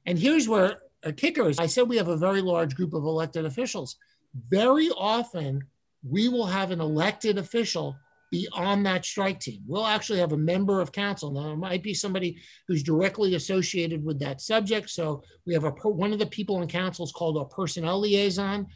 [0.07, 3.05] And here's where a kicker is I said we have a very large group of
[3.05, 3.97] elected officials.
[4.51, 5.63] Very often,
[6.09, 7.97] we will have an elected official
[8.33, 9.63] be on that strike team.
[9.67, 11.31] We'll actually have a member of council.
[11.31, 14.89] Now, it might be somebody who's directly associated with that subject.
[14.89, 18.67] So we have a one of the people in council is called a personnel liaison.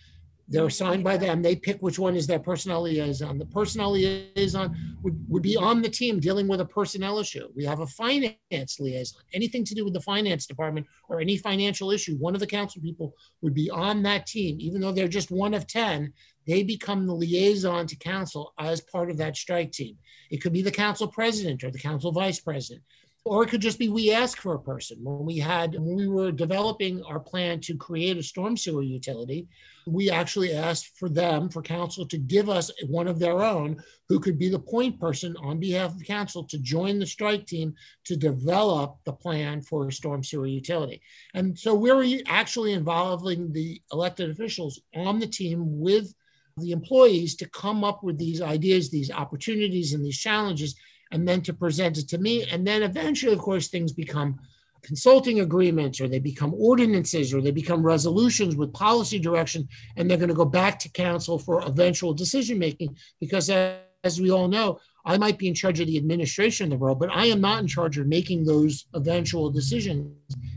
[0.49, 1.43] They're assigned by them.
[1.43, 3.39] They pick which one is their personnel liaison.
[3.39, 7.49] The personnel liaison would, would be on the team dealing with a personnel issue.
[7.57, 9.23] We have a finance liaison.
[9.35, 12.81] Anything to do with the finance department or any financial issue, one of the council
[12.81, 14.57] people would be on that team.
[14.61, 16.13] Even though they're just one of 10,
[16.47, 19.97] they become the liaison to council as part of that strike team.
[20.31, 22.85] It could be the council president or the council vice president
[23.27, 24.99] or it could just be we ask for a person.
[25.03, 29.49] When we had, when we were developing our plan to create a storm sewer utility,
[29.85, 34.21] we actually asked for them, for council, to give us one of their own who
[34.21, 38.17] could be the point person on behalf of council to join the strike team to
[38.17, 41.03] develop the plan for a storm sewer utility.
[41.35, 46.15] And so we're actually involving the elected officials on the team with
[46.59, 50.77] the employees to come up with these ideas, these opportunities, and these challenges
[51.13, 52.45] and then to present it to me.
[52.51, 54.39] And then eventually, of course, things become
[54.87, 60.17] consulting agreements or they become ordinances or they become resolutions with policy direction and they're
[60.17, 64.79] going to go back to council for eventual decision making because as we all know
[65.05, 67.61] i might be in charge of the administration of the world but i am not
[67.61, 70.15] in charge of making those eventual decisions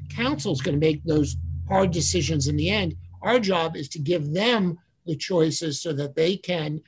[0.10, 1.36] council is going to make those
[1.68, 6.14] hard decisions in the end our job is to give them the choices so that
[6.14, 6.80] they can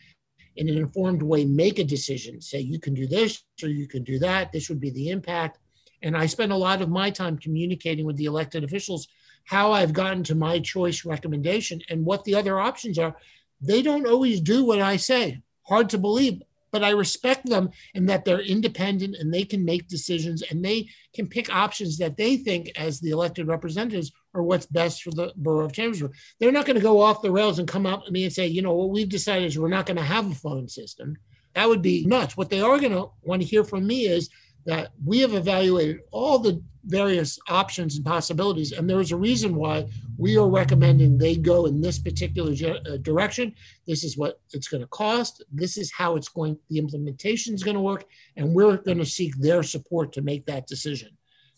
[0.55, 2.41] in an informed way make a decision.
[2.41, 4.51] Say you can do this or you can do that.
[4.51, 5.59] This would be the impact.
[6.03, 9.07] And i spend a lot of my time communicating with the elected officials
[9.45, 13.15] how i've gotten to my choice recommendation and what the other options are.
[13.59, 15.41] They don't always do what i say.
[15.63, 19.87] Hard to believe but I respect them in that they're independent and they can make
[19.87, 24.65] decisions and they can pick options that they think, as the elected representatives, are what's
[24.65, 26.15] best for the borough of Chambersburg.
[26.39, 28.47] They're not going to go off the rails and come up to me and say,
[28.47, 31.17] you know, what we've decided is we're not going to have a phone system.
[31.53, 32.37] That would be nuts.
[32.37, 34.29] What they are going to want to hear from me is
[34.65, 39.55] that we have evaluated all the various options and possibilities, and there is a reason
[39.55, 43.53] why we are recommending they go in this particular uh, direction.
[43.85, 45.43] This is what it's going to cost.
[45.51, 48.05] This is how it's going, the implementation is going to work,
[48.37, 51.09] and we're going to seek their support to make that decision.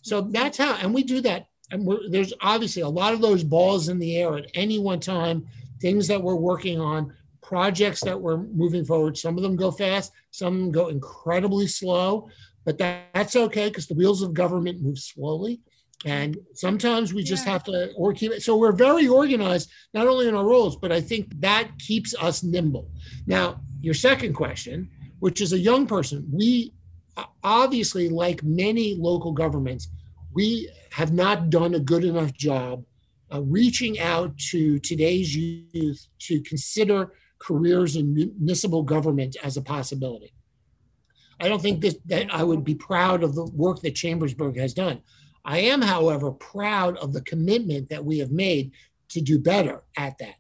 [0.01, 1.47] So that's how, and we do that.
[1.71, 5.47] And there's obviously a lot of those balls in the air at any one time,
[5.81, 9.17] things that we're working on, projects that we're moving forward.
[9.17, 12.29] Some of them go fast, some go incredibly slow.
[12.65, 15.61] But that, that's okay because the wheels of government move slowly.
[16.05, 17.53] And sometimes we just yeah.
[17.53, 18.43] have to or keep it.
[18.43, 22.43] So we're very organized, not only in our roles, but I think that keeps us
[22.43, 22.89] nimble.
[23.25, 26.73] Now, your second question, which is a young person, we
[27.43, 29.87] obviously, like many local governments,
[30.33, 32.83] we have not done a good enough job
[33.33, 40.33] uh, reaching out to today's youth to consider careers in municipal government as a possibility.
[41.39, 44.73] I don't think this, that I would be proud of the work that Chambersburg has
[44.73, 45.01] done.
[45.43, 48.71] I am, however, proud of the commitment that we have made
[49.09, 50.35] to do better at that,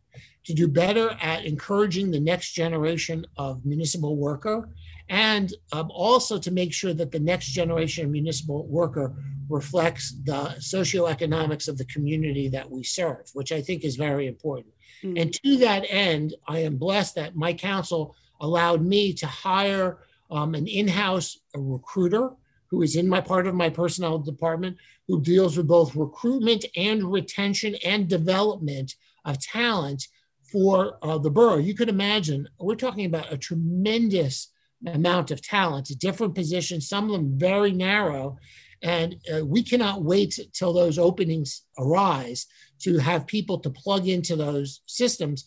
[0.45, 4.69] to do better at encouraging the next generation of municipal worker,
[5.09, 9.13] and um, also to make sure that the next generation of municipal worker
[9.49, 14.73] reflects the socioeconomics of the community that we serve, which I think is very important.
[15.03, 15.17] Mm-hmm.
[15.17, 19.99] And to that end, I am blessed that my council allowed me to hire
[20.31, 22.31] um, an in-house recruiter
[22.67, 27.11] who is in my part of my personnel department who deals with both recruitment and
[27.11, 30.07] retention and development of talent
[30.51, 31.57] for uh, the borough.
[31.57, 34.49] You could imagine we're talking about a tremendous
[34.87, 38.37] amount of talent, to different positions, some of them very narrow.
[38.81, 42.47] And uh, we cannot wait till those openings arise
[42.81, 45.45] to have people to plug into those systems.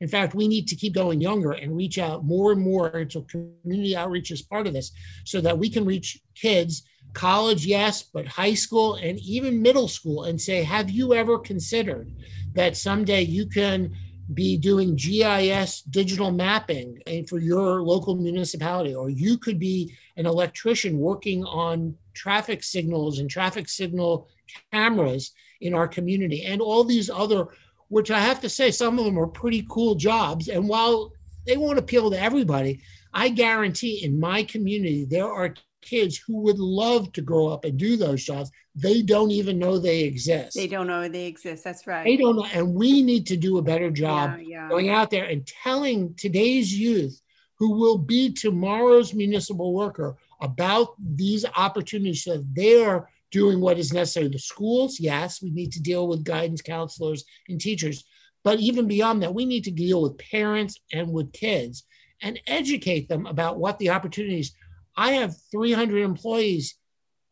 [0.00, 3.24] In fact, we need to keep going younger and reach out more and more until
[3.24, 4.92] community outreach is part of this
[5.26, 10.24] so that we can reach kids, college, yes, but high school and even middle school
[10.24, 12.10] and say, have you ever considered
[12.54, 13.94] that someday you can
[14.34, 20.98] be doing GIS digital mapping for your local municipality, or you could be an electrician
[20.98, 24.28] working on traffic signals and traffic signal
[24.72, 27.48] cameras in our community, and all these other,
[27.88, 30.48] which I have to say, some of them are pretty cool jobs.
[30.48, 31.12] And while
[31.46, 32.80] they won't appeal to everybody,
[33.12, 37.78] I guarantee in my community there are kids who would love to grow up and
[37.78, 38.50] do those jobs.
[38.74, 40.54] They don't even know they exist.
[40.54, 41.64] They don't know they exist.
[41.64, 42.04] That's right.
[42.04, 42.46] They don't know.
[42.52, 44.68] And we need to do a better job yeah, yeah.
[44.68, 47.20] going out there and telling today's youth
[47.58, 53.92] who will be tomorrow's municipal worker about these opportunities so they are doing what is
[53.92, 54.28] necessary.
[54.28, 58.04] The schools, yes, we need to deal with guidance counselors and teachers.
[58.42, 61.84] But even beyond that, we need to deal with parents and with kids
[62.22, 64.54] and educate them about what the opportunities
[65.00, 66.74] I have 300 employees,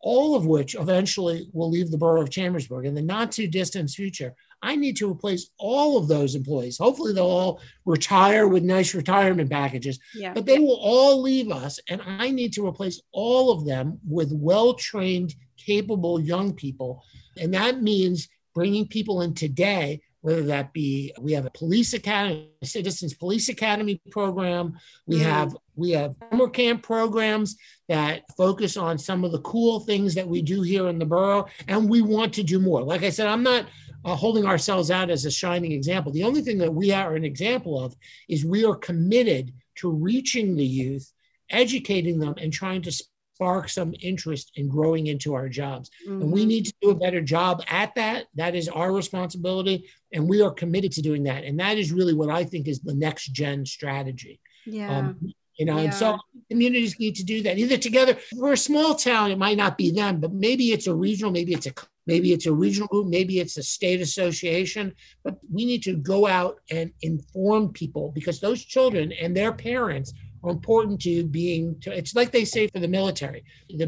[0.01, 3.91] all of which eventually will leave the borough of Chambersburg in the not too distant
[3.91, 4.35] future.
[4.63, 6.79] I need to replace all of those employees.
[6.79, 10.33] Hopefully, they'll all retire with nice retirement packages, yeah.
[10.33, 11.79] but they will all leave us.
[11.91, 17.05] And I need to replace all of them with well trained, capable young people.
[17.39, 22.51] And that means bringing people in today whether that be we have a police academy,
[22.63, 24.77] citizens police academy program.
[25.07, 25.23] We mm.
[25.23, 27.57] have we have summer camp programs
[27.89, 31.47] that focus on some of the cool things that we do here in the borough,
[31.69, 32.83] and we want to do more.
[32.83, 33.67] Like I said, I'm not
[34.05, 36.13] uh, holding ourselves out as a shining example.
[36.13, 37.95] The only thing that we are an example of
[38.29, 41.13] is we are committed to reaching the youth,
[41.51, 45.91] educating them, and trying to spark some interest in growing into our jobs.
[46.05, 46.23] Mm-hmm.
[46.23, 46.49] And we mm-hmm.
[46.49, 48.27] need to do a better job at that.
[48.35, 49.89] That is our responsibility.
[50.13, 51.45] And we are committed to doing that.
[51.45, 54.41] And that is really what I think is the next gen strategy.
[54.67, 54.99] Yeah.
[54.99, 55.85] Um, you know, yeah.
[55.85, 56.17] and so
[56.51, 58.17] communities need to do that either together.
[58.35, 61.53] We're a small town, it might not be them, but maybe it's a regional, maybe
[61.53, 61.75] it's a
[62.07, 64.95] maybe it's a regional group, maybe it's a state association.
[65.25, 70.15] But we need to go out and inform people because those children and their parents
[70.43, 73.87] are important to being to, it's like they say for the military the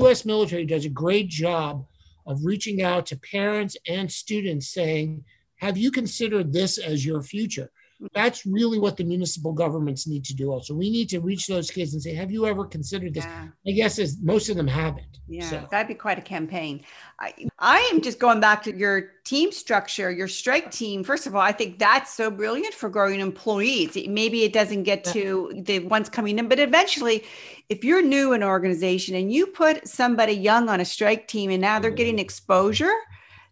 [0.00, 1.86] us military does a great job
[2.26, 5.24] of reaching out to parents and students saying
[5.56, 7.70] have you considered this as your future
[8.14, 10.74] that's really what the municipal governments need to do also.
[10.74, 13.24] We need to reach those kids and say have you ever considered this?
[13.24, 13.48] Yeah.
[13.66, 15.68] i guess as most of them haven't yeah so.
[15.70, 16.84] that'd be quite a campaign.
[17.20, 21.04] I, I am just going back to your team structure your strike team.
[21.04, 23.96] First of all i think that's so brilliant for growing employees.
[24.08, 27.24] Maybe it doesn't get to the ones coming in but eventually
[27.68, 31.50] if you're new in an organization and you put somebody young on a strike team
[31.50, 31.96] and now they're mm-hmm.
[31.96, 32.92] getting exposure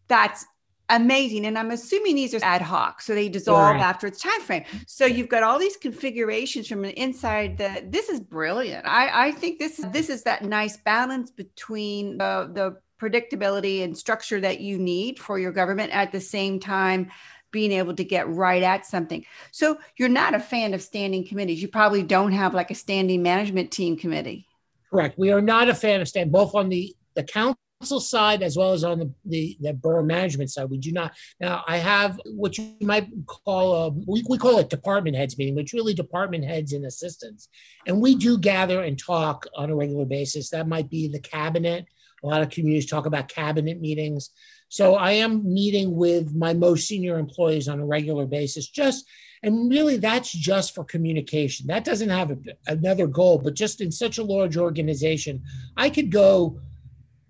[0.08, 0.44] that's
[0.90, 1.46] amazing.
[1.46, 3.80] And I'm assuming these are ad hoc, so they dissolve right.
[3.80, 4.64] after its time frame.
[4.86, 8.86] So you've got all these configurations from the inside that this is brilliant.
[8.86, 14.40] I, I think this this is that nice balance between the, the predictability and structure
[14.40, 17.10] that you need for your government at the same time
[17.50, 19.24] being able to get right at something.
[19.50, 21.60] So you're not a fan of standing committees.
[21.60, 24.46] You probably don't have like a standing management team committee.
[24.90, 25.18] Correct.
[25.18, 28.58] We are not a fan of stand both on the the council council side as
[28.58, 30.68] well as on the, the, the, borough management side.
[30.68, 31.12] We do not.
[31.40, 35.54] Now, I have what you might call a, we, we call it department heads meeting,
[35.54, 37.48] but really department heads and assistants.
[37.86, 40.50] And we do gather and talk on a regular basis.
[40.50, 41.86] That might be the cabinet.
[42.22, 44.28] A lot of communities talk about cabinet meetings.
[44.68, 49.06] So I am meeting with my most senior employees on a regular basis, just
[49.42, 51.66] and really that's just for communication.
[51.66, 52.36] That doesn't have a,
[52.66, 55.42] another goal, but just in such a large organization,
[55.78, 56.60] I could go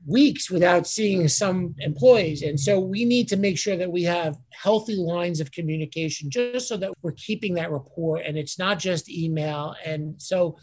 [0.07, 2.43] weeks without seeing some employees.
[2.43, 6.69] And so we need to make sure that we have healthy lines of communication just
[6.69, 9.75] so that we're keeping that rapport and it's not just email.
[9.85, 10.57] And so,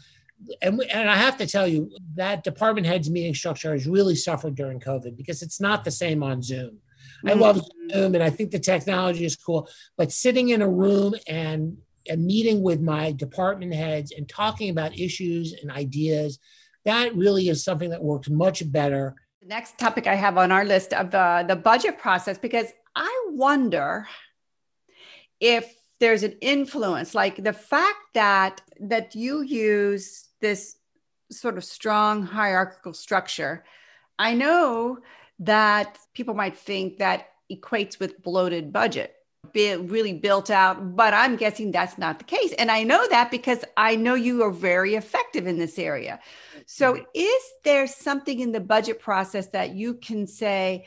[0.60, 4.16] and, we, and I have to tell you that department heads meeting structure has really
[4.16, 6.78] suffered during COVID because it's not the same on Zoom.
[7.26, 7.90] I love mm-hmm.
[7.90, 11.76] Zoom and I think the technology is cool, but sitting in a room and
[12.08, 16.38] a meeting with my department heads and talking about issues and ideas,
[16.84, 19.14] that really is something that works much better
[19.48, 24.06] next topic I have on our list of the, the budget process, because I wonder
[25.40, 30.76] if there's an influence, like the fact that that you use this
[31.32, 33.64] sort of strong hierarchical structure.
[34.18, 34.98] I know
[35.40, 39.14] that people might think that equates with bloated budget
[39.54, 42.52] really built out, but I'm guessing that's not the case.
[42.58, 46.20] And I know that because I know you are very effective in this area.
[46.70, 47.04] So, mm-hmm.
[47.14, 50.86] is there something in the budget process that you can say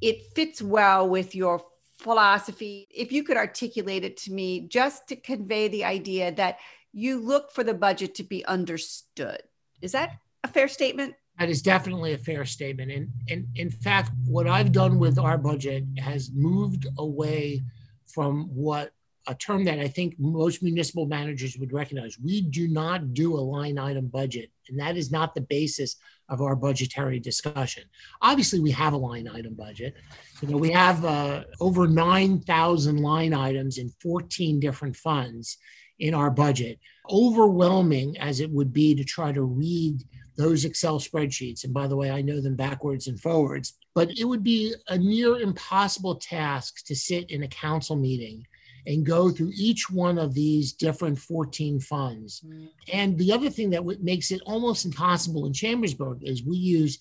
[0.00, 1.62] it fits well with your
[1.98, 2.88] philosophy?
[2.90, 6.58] If you could articulate it to me, just to convey the idea that
[6.92, 9.40] you look for the budget to be understood.
[9.80, 11.14] Is that a fair statement?
[11.38, 12.90] That is definitely a fair statement.
[12.90, 17.62] And, and in fact, what I've done with our budget has moved away
[18.04, 18.92] from what
[19.28, 22.18] a term that I think most municipal managers would recognize.
[22.18, 25.96] We do not do a line item budget, and that is not the basis
[26.28, 27.84] of our budgetary discussion.
[28.22, 29.94] Obviously, we have a line item budget.
[30.40, 35.58] You know, we have uh, over 9,000 line items in 14 different funds
[35.98, 36.78] in our budget.
[37.10, 40.02] Overwhelming as it would be to try to read
[40.36, 41.64] those Excel spreadsheets.
[41.64, 44.96] And by the way, I know them backwards and forwards, but it would be a
[44.96, 48.46] near impossible task to sit in a council meeting
[48.86, 52.42] and go through each one of these different 14 funds.
[52.46, 52.68] Mm.
[52.92, 56.98] And the other thing that makes it almost impossible in Chambersburg is we use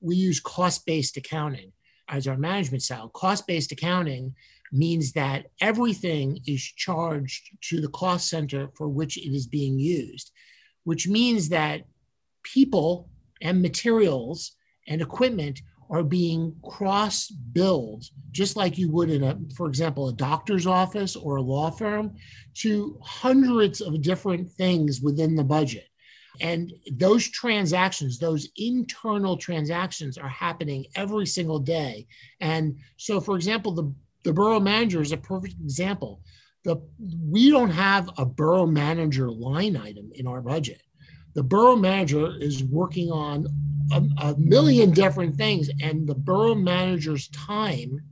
[0.00, 1.72] we use cost-based accounting
[2.08, 3.08] as our management style.
[3.08, 4.34] Cost-based accounting
[4.72, 10.32] means that everything is charged to the cost center for which it is being used,
[10.84, 11.82] which means that
[12.42, 13.08] people
[13.40, 14.52] and materials
[14.86, 15.60] and equipment
[15.90, 21.16] are being cross billed, just like you would in a, for example, a doctor's office
[21.16, 22.14] or a law firm,
[22.54, 25.86] to hundreds of different things within the budget.
[26.40, 32.06] And those transactions, those internal transactions are happening every single day.
[32.40, 36.20] And so, for example, the, the borough manager is a perfect example.
[36.64, 36.76] The,
[37.24, 40.82] we don't have a borough manager line item in our budget
[41.36, 43.46] the borough manager is working on
[43.92, 48.02] a, a, million different things, and the borough manager's time,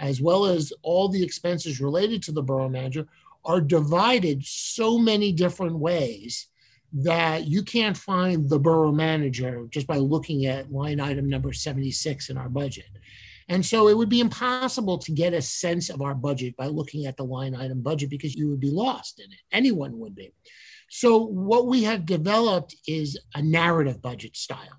[0.00, 3.06] as well as all the expenses related to the borough manager,
[3.44, 6.48] are divided so many different ways
[6.92, 12.30] that you can't find the borough manager just by looking at line item number 76
[12.30, 12.86] in our budget.
[13.48, 17.06] And so it would be impossible to get a sense of our budget by looking
[17.06, 19.40] at the line item budget because you would be lost in it.
[19.52, 20.32] Anyone would be.
[20.88, 24.78] So, what we have developed is a narrative budget style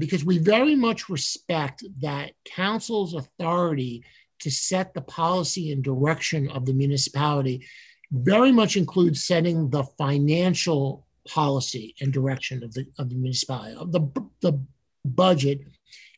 [0.00, 4.02] because we very much respect that council's authority
[4.40, 7.64] to set the policy and direction of the municipality
[8.10, 13.76] very much includes setting the financial policy and direction of the, of the municipality.
[13.92, 14.60] The, the
[15.04, 15.60] budget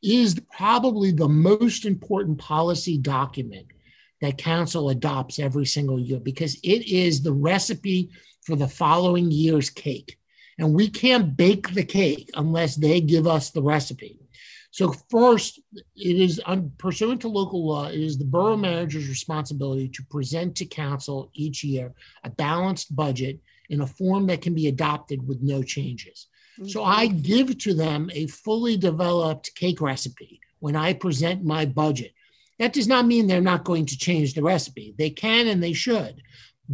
[0.02, 3.66] is probably the most important policy document
[4.20, 8.10] that council adopts every single year because it is the recipe
[8.42, 10.18] for the following year's cake.
[10.58, 14.18] And we can't bake the cake unless they give us the recipe.
[14.70, 16.40] So, first, it is
[16.78, 21.62] pursuant to local law, it is the borough manager's responsibility to present to council each
[21.62, 21.92] year
[22.24, 23.38] a balanced budget
[23.68, 26.26] in a form that can be adopted with no changes.
[26.58, 26.68] Mm-hmm.
[26.68, 32.12] So, I give to them a fully developed cake recipe when I present my budget.
[32.58, 34.94] That does not mean they're not going to change the recipe.
[34.96, 36.22] They can and they should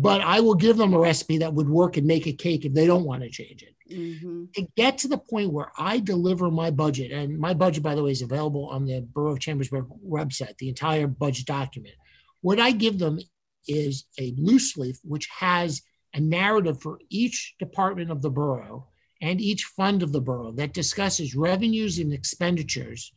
[0.00, 2.72] but I will give them a recipe that would work and make a cake if
[2.72, 3.74] they don't want to change it.
[3.92, 4.44] Mm-hmm.
[4.54, 8.04] To get to the point where I deliver my budget, and my budget, by the
[8.04, 11.96] way, is available on the Borough of Chambersburg website, the entire budget document.
[12.42, 13.18] What I give them
[13.66, 15.82] is a loose leaf which has
[16.14, 18.86] a narrative for each department of the borough
[19.20, 23.12] and each fund of the borough that discusses revenues and expenditures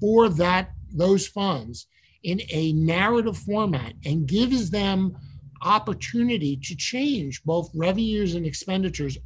[0.00, 1.86] for that those funds
[2.22, 5.16] in a narrative format and gives them
[5.62, 9.18] opportunity to change both revenues and expenditures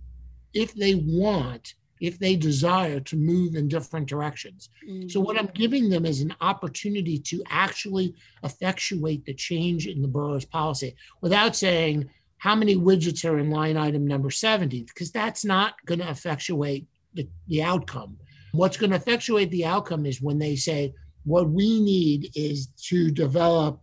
[0.53, 4.70] if they want, if they desire to move in different directions.
[4.89, 5.09] Mm-hmm.
[5.09, 5.62] So, what I'm mm-hmm.
[5.62, 11.55] giving them is an opportunity to actually effectuate the change in the borough's policy without
[11.55, 12.09] saying,
[12.39, 14.85] how many widgets are in line item number 70?
[14.85, 18.16] Because that's not going to effectuate the, the outcome.
[18.53, 23.11] What's going to effectuate the outcome is when they say, what we need is to
[23.11, 23.81] develop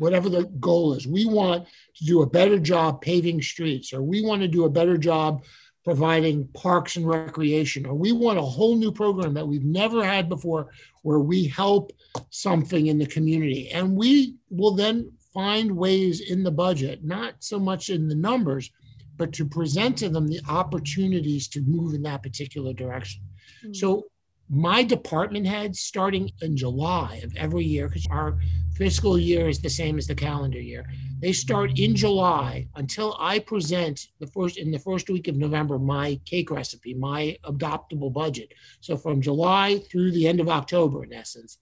[0.00, 1.06] whatever the goal is.
[1.06, 4.70] We want to do a better job paving streets, or we want to do a
[4.70, 5.44] better job
[5.84, 10.28] providing parks and recreation, or we want a whole new program that we've never had
[10.28, 10.70] before
[11.02, 11.92] where we help
[12.30, 13.70] something in the community.
[13.70, 18.70] And we will then find ways in the budget, not so much in the numbers,
[19.16, 23.22] but to present to them the opportunities to move in that particular direction.
[23.62, 23.74] Mm-hmm.
[23.74, 24.06] So
[24.48, 28.38] my department heads starting in July of every year, because our
[28.80, 30.86] fiscal year is the same as the calendar year,
[31.18, 35.78] they start in July until I present the first in the first week of November
[35.78, 38.54] my cake recipe, my adoptable budget.
[38.80, 41.58] So from July through the end of October, in essence,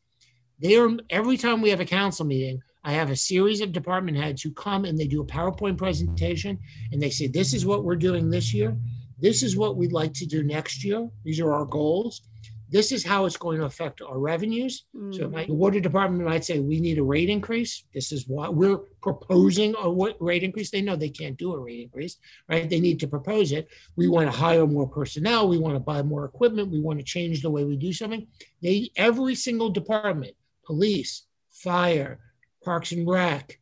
[0.61, 4.17] they are every time we have a council meeting, I have a series of department
[4.17, 6.57] heads who come and they do a PowerPoint presentation
[6.93, 8.77] and they say, This is what we're doing this year.
[9.19, 11.09] This is what we'd like to do next year.
[11.25, 12.23] These are our goals
[12.71, 14.85] this is how it's going to affect our revenues.
[14.95, 15.15] Mm.
[15.15, 17.85] So my, the water department might say we need a rate increase.
[17.95, 19.91] This is why we're proposing a
[20.21, 20.71] rate increase.
[20.71, 22.17] They know they can't do a rate increase,
[22.49, 22.69] right?
[22.69, 23.69] They need to propose it.
[23.97, 25.49] We want to hire more personnel.
[25.49, 26.71] We want to buy more equipment.
[26.71, 28.27] We want to change the way we do something.
[28.63, 32.19] They every single department, police, fire,
[32.63, 33.59] parks and rec,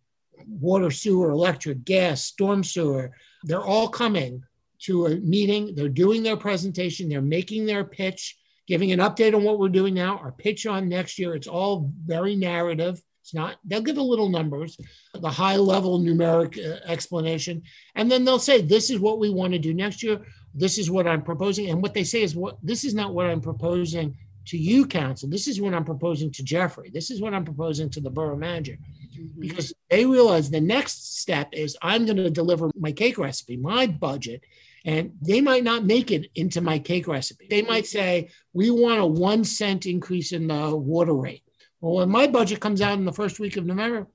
[0.48, 3.12] water, sewer, electric, gas, storm sewer,
[3.44, 4.42] they're all coming
[4.80, 5.74] to a meeting.
[5.74, 7.08] They're doing their presentation.
[7.08, 8.36] They're making their pitch
[8.66, 11.34] giving an update on what we're doing now, our pitch on next year.
[11.34, 13.00] It's all very narrative.
[13.22, 14.78] It's not, they'll give a little numbers,
[15.12, 17.62] the high level numeric uh, explanation.
[17.96, 20.24] And then they'll say, this is what we want to do next year.
[20.54, 21.68] This is what I'm proposing.
[21.68, 25.28] And what they say is, what this is not what I'm proposing to you, council.
[25.28, 26.90] This is what I'm proposing to Jeffrey.
[26.90, 28.78] This is what I'm proposing to the borough manager.
[29.18, 29.40] Mm-hmm.
[29.40, 33.88] Because they realize the next step is I'm going to deliver my cake recipe, my
[33.88, 34.44] budget,
[34.86, 37.48] and they might not make it into my cake recipe.
[37.50, 41.42] They might say, we want a one cent increase in the water rate.
[41.80, 44.06] Well, when my budget comes out in the first week of November,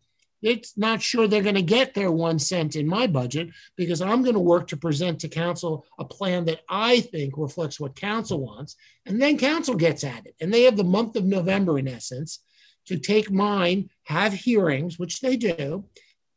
[0.42, 4.24] it's not sure they're going to get their one cent in my budget because I'm
[4.24, 8.40] going to work to present to council a plan that I think reflects what council
[8.40, 8.76] wants.
[9.06, 10.36] And then council gets at it.
[10.40, 12.40] And they have the month of November, in essence,
[12.88, 15.86] to take mine, have hearings, which they do,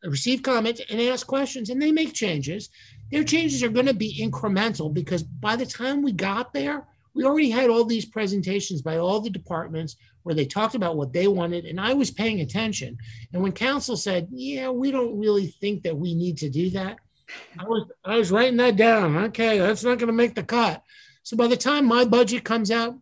[0.02, 2.68] receive comments and ask questions, and they make changes.
[3.14, 6.84] Their changes are going to be incremental because by the time we got there,
[7.14, 9.94] we already had all these presentations by all the departments
[10.24, 12.98] where they talked about what they wanted, and I was paying attention.
[13.32, 16.98] And when council said, "Yeah, we don't really think that we need to do that,"
[17.56, 19.16] I was I was writing that down.
[19.26, 20.82] Okay, that's not going to make the cut.
[21.22, 22.98] So by the time my budget comes out,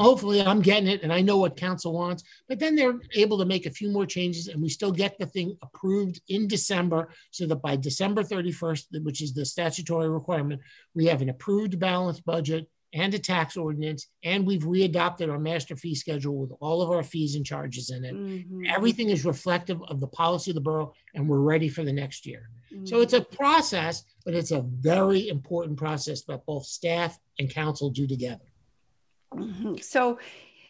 [0.00, 3.44] hopefully I'm getting it and I know what council wants, but then they're able to
[3.44, 7.46] make a few more changes and we still get the thing approved in December so
[7.46, 10.60] that by December 31st, which is the statutory requirement,
[10.94, 15.74] we have an approved balanced budget and a tax ordinance, and we've readopted our master
[15.74, 18.14] fee schedule with all of our fees and charges in it.
[18.14, 18.66] Mm-hmm.
[18.68, 22.24] Everything is reflective of the policy of the borough, and we're ready for the next
[22.24, 22.48] year.
[22.72, 22.86] Mm-hmm.
[22.86, 27.90] So it's a process, but it's a very important process that both staff and council
[27.90, 28.44] do together.
[29.36, 29.76] Mm-hmm.
[29.78, 30.18] So,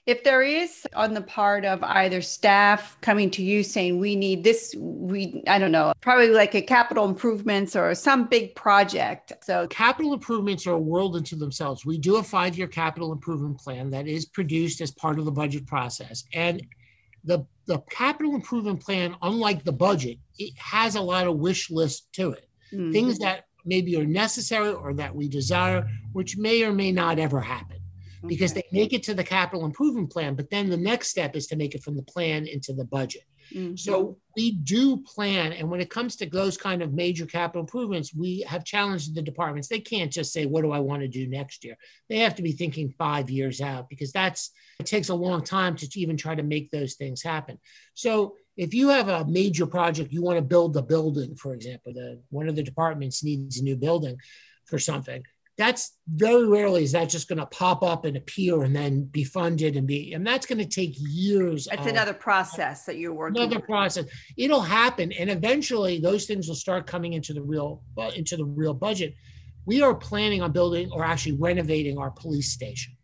[0.06, 4.44] if there is on the part of either staff coming to you saying we need
[4.44, 9.32] this we i don't know probably like a capital improvements or some big project.
[9.42, 11.86] So capital improvements are a world into themselves.
[11.86, 15.32] We do a five year capital improvement plan that is produced as part of the
[15.32, 16.24] budget process.
[16.34, 16.62] And
[17.24, 22.12] the the capital improvement plan unlike the budget it has a lot of wish list
[22.12, 22.48] to it.
[22.72, 22.92] Mm-hmm.
[22.92, 27.40] things that maybe are necessary or that we desire which may or may not ever
[27.40, 27.78] happen
[28.26, 28.62] because okay.
[28.70, 31.56] they make it to the capital improvement plan, but then the next step is to
[31.56, 33.22] make it from the plan into the budget.
[33.52, 33.76] Mm-hmm.
[33.76, 38.14] So we do plan, and when it comes to those kind of major capital improvements,
[38.14, 39.68] we have challenged the departments.
[39.68, 41.76] They can't just say, "What do I want to do next year?"
[42.08, 44.50] They have to be thinking five years out because that's
[44.80, 47.58] it takes a long time to even try to make those things happen.
[47.92, 51.92] So if you have a major project, you want to build a building, for example,
[51.92, 54.16] the one of the departments needs a new building
[54.64, 55.22] for something
[55.56, 59.22] that's very rarely is that just going to pop up and appear and then be
[59.22, 63.14] funded and be and that's going to take years that's of, another process that you're
[63.14, 63.66] working another with.
[63.66, 64.06] process.
[64.36, 68.44] It'll happen and eventually those things will start coming into the real uh, into the
[68.44, 69.14] real budget.
[69.64, 72.96] We are planning on building or actually renovating our police station.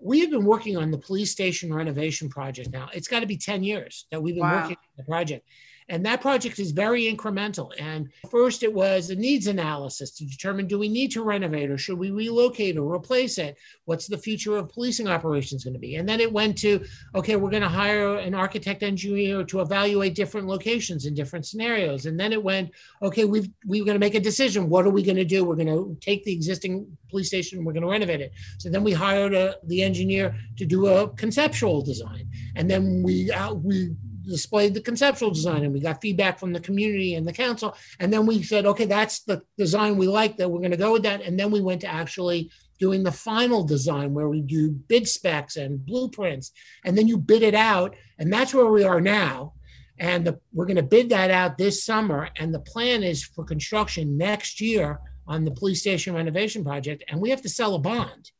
[0.00, 2.88] We have been working on the police station renovation project now.
[2.92, 4.62] It's got to be 10 years that we've been wow.
[4.62, 5.46] working on the project
[5.88, 7.70] And that project is very incremental.
[7.78, 11.78] And first, it was a needs analysis to determine do we need to renovate or
[11.78, 13.56] should we relocate or replace it?
[13.86, 15.96] What's the future of policing operations going to be?
[15.96, 16.84] And then it went to
[17.14, 22.06] okay, we're going to hire an architect engineer to evaluate different locations in different scenarios.
[22.06, 22.70] And then it went
[23.02, 24.68] okay, we've we're going to make a decision.
[24.68, 25.44] What are we going to do?
[25.44, 28.32] We're going to take the existing police station, we're going to renovate it.
[28.58, 33.30] So then we hired a, the engineer to do a conceptual design, and then we
[33.30, 33.94] uh, we
[34.28, 37.76] displayed the conceptual design and we got feedback from the community and the council.
[37.98, 40.92] And then we said, okay, that's the design we like that we're going to go
[40.92, 41.22] with that.
[41.22, 45.56] And then we went to actually doing the final design where we do bid specs
[45.56, 46.52] and blueprints.
[46.84, 47.96] And then you bid it out.
[48.18, 49.54] And that's where we are now.
[49.98, 52.28] And the, we're going to bid that out this summer.
[52.36, 57.04] And the plan is for construction next year on the police station renovation project.
[57.08, 58.30] And we have to sell a bond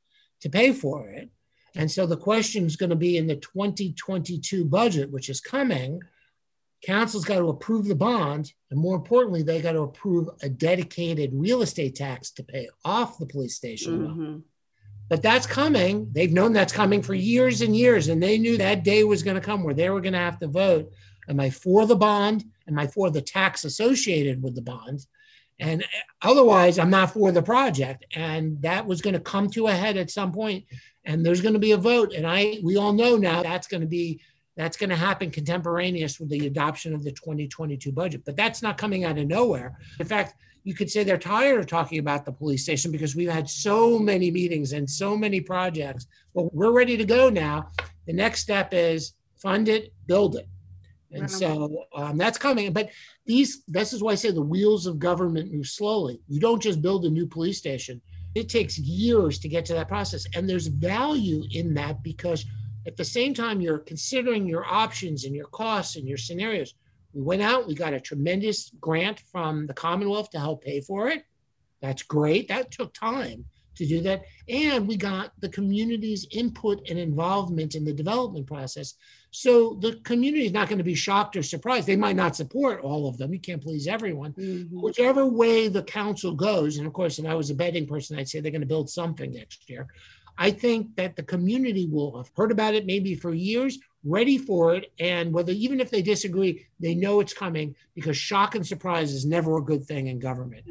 [0.43, 1.31] to pay for it.
[1.77, 6.01] And so the question is going to be in the 2022 budget, which is coming.
[6.85, 11.31] Council's got to approve the bond, and more importantly, they got to approve a dedicated
[11.33, 14.07] real estate tax to pay off the police station.
[14.07, 14.39] Mm-hmm.
[15.09, 16.09] But that's coming.
[16.13, 19.37] They've known that's coming for years and years, and they knew that day was going
[19.37, 20.93] to come where they were going to have to vote.
[21.29, 22.45] Am I for the bond?
[22.69, 25.07] Am I for the tax associated with the bond?
[25.61, 25.85] And
[26.23, 28.05] otherwise, I'm not for the project.
[28.15, 30.65] And that was going to come to a head at some point
[31.09, 33.81] and there's going to be a vote and i we all know now that's going
[33.81, 34.21] to be
[34.57, 38.77] that's going to happen contemporaneous with the adoption of the 2022 budget but that's not
[38.77, 39.79] coming out of nowhere.
[39.99, 40.35] In fact
[40.65, 43.99] you could say they're tired of talking about the police station because we've had so
[43.99, 47.69] many meetings and so many projects but we're ready to go now.
[48.07, 50.47] The next step is fund it build it.
[51.13, 52.91] And so um, that's coming but
[53.25, 56.21] these this is why i say the wheels of government move slowly.
[56.29, 58.03] You don't just build a new police station
[58.39, 60.27] it takes years to get to that process.
[60.35, 62.47] And there's value in that because
[62.87, 66.75] at the same time you're considering your options and your costs and your scenarios.
[67.13, 71.09] We went out, we got a tremendous grant from the Commonwealth to help pay for
[71.09, 71.25] it.
[71.83, 72.49] That's great.
[72.49, 73.45] That took time
[73.77, 74.23] to do that.
[74.49, 78.95] And we got the community's input and involvement in the development process.
[79.31, 81.87] So the community is not going to be shocked or surprised.
[81.87, 83.33] They might not support all of them.
[83.33, 84.33] You can't please everyone.
[84.33, 84.81] Mm-hmm.
[84.81, 88.29] Whichever way the council goes, and of course, if I was a betting person, I'd
[88.29, 89.87] say they're going to build something next year.
[90.39, 94.75] I think that the community will have heard about it maybe for years, ready for
[94.75, 94.93] it.
[94.99, 99.25] And whether even if they disagree, they know it's coming because shock and surprise is
[99.25, 100.65] never a good thing in government.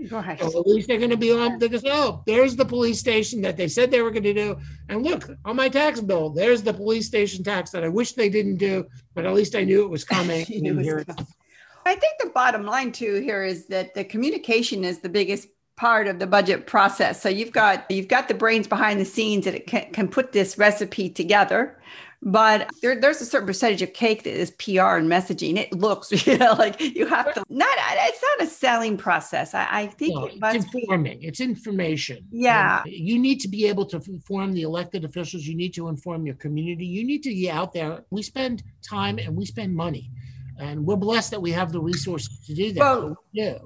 [0.51, 3.41] So at least they're going to be on, to say, oh, there's the police station
[3.41, 4.57] that they said they were going to do.
[4.89, 8.29] And look, on my tax bill, there's the police station tax that I wish they
[8.29, 10.45] didn't do, but at least I knew it was coming.
[10.49, 11.27] it was coming.
[11.85, 15.47] I think the bottom line too here is that the communication is the biggest
[15.77, 17.21] part of the budget process.
[17.21, 20.33] So you've got you've got the brains behind the scenes that it can, can put
[20.33, 21.79] this recipe together,
[22.23, 25.55] but there, there's a certain percentage of cake that is PR and messaging.
[25.57, 27.77] It looks, you know, like you have to not.
[27.77, 29.53] It's not a selling process.
[29.53, 31.19] I, I think no, it it's informing.
[31.19, 32.27] Be, it's information.
[32.31, 35.45] Yeah, and you need to be able to inform the elected officials.
[35.45, 36.85] You need to inform your community.
[36.85, 38.03] You need to get out there.
[38.09, 40.09] We spend time and we spend money
[40.59, 42.79] and we're blessed that we have the resources to do that.
[42.79, 43.59] Well, yeah.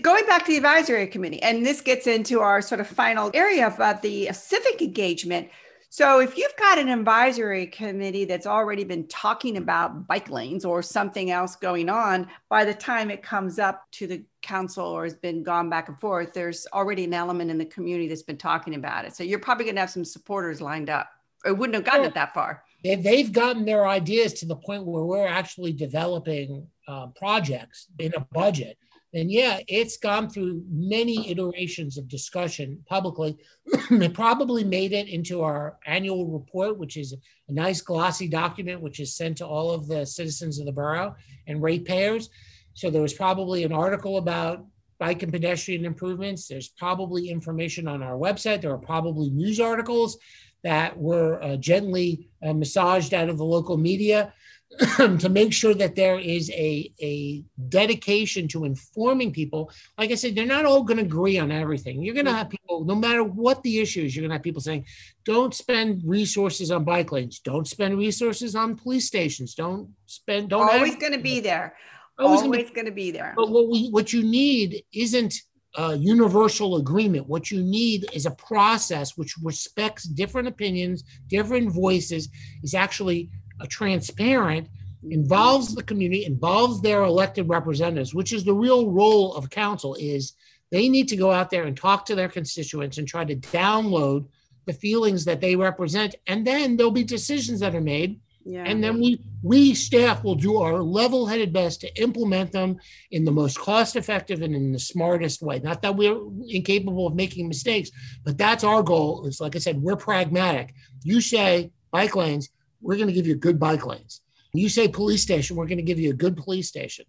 [0.00, 3.66] Going back to the advisory committee, and this gets into our sort of final area
[3.66, 5.48] about uh, the civic engagement.
[5.90, 10.82] So, if you've got an advisory committee that's already been talking about bike lanes or
[10.82, 15.14] something else going on, by the time it comes up to the council or has
[15.14, 18.74] been gone back and forth, there's already an element in the community that's been talking
[18.74, 19.14] about it.
[19.14, 21.08] So, you're probably going to have some supporters lined up.
[21.44, 24.84] Or wouldn't have gotten well, it that far they've gotten their ideas to the point
[24.84, 28.76] where we're actually developing uh, projects in a budget.
[29.14, 33.36] And yeah, it's gone through many iterations of discussion publicly.
[33.90, 37.14] it probably made it into our annual report, which is
[37.48, 41.14] a nice glossy document, which is sent to all of the citizens of the borough
[41.46, 42.28] and ratepayers.
[42.74, 44.66] So there was probably an article about
[44.98, 46.48] bike and pedestrian improvements.
[46.48, 48.62] There's probably information on our website.
[48.62, 50.18] There are probably news articles
[50.64, 54.32] that were uh, gently uh, massaged out of the local media
[54.96, 59.70] to make sure that there is a, a dedication to informing people.
[59.96, 62.02] Like I said, they're not all going to agree on everything.
[62.02, 64.42] You're going to have people, no matter what the issue is, you're going to have
[64.42, 64.86] people saying,
[65.24, 70.68] don't spend resources on bike lanes, don't spend resources on police stations, don't spend, don't
[70.68, 71.76] always going to be there.
[72.18, 73.34] Always, always going to be there.
[73.36, 75.34] But what we what you need isn't
[75.76, 77.28] a universal agreement.
[77.28, 82.28] What you need is a process which respects different opinions, different voices,
[82.62, 84.68] is actually a transparent,
[85.10, 90.34] involves the community, involves their elected representatives, which is the real role of council is
[90.70, 94.26] they need to go out there and talk to their constituents and try to download
[94.66, 96.14] the feelings that they represent.
[96.26, 98.64] And then there'll be decisions that are made Yeah.
[98.64, 102.78] And then we we staff will do our level-headed best to implement them
[103.10, 105.58] in the most cost-effective and in the smartest way.
[105.58, 106.18] Not that we're
[106.48, 107.90] incapable of making mistakes,
[108.24, 109.26] but that's our goal.
[109.26, 110.74] It's like I said, we're pragmatic.
[111.02, 112.48] You say bike lanes,
[112.80, 114.22] we're going to give you good bike lanes.
[114.54, 117.04] You say police station, we're going to give you a good police station.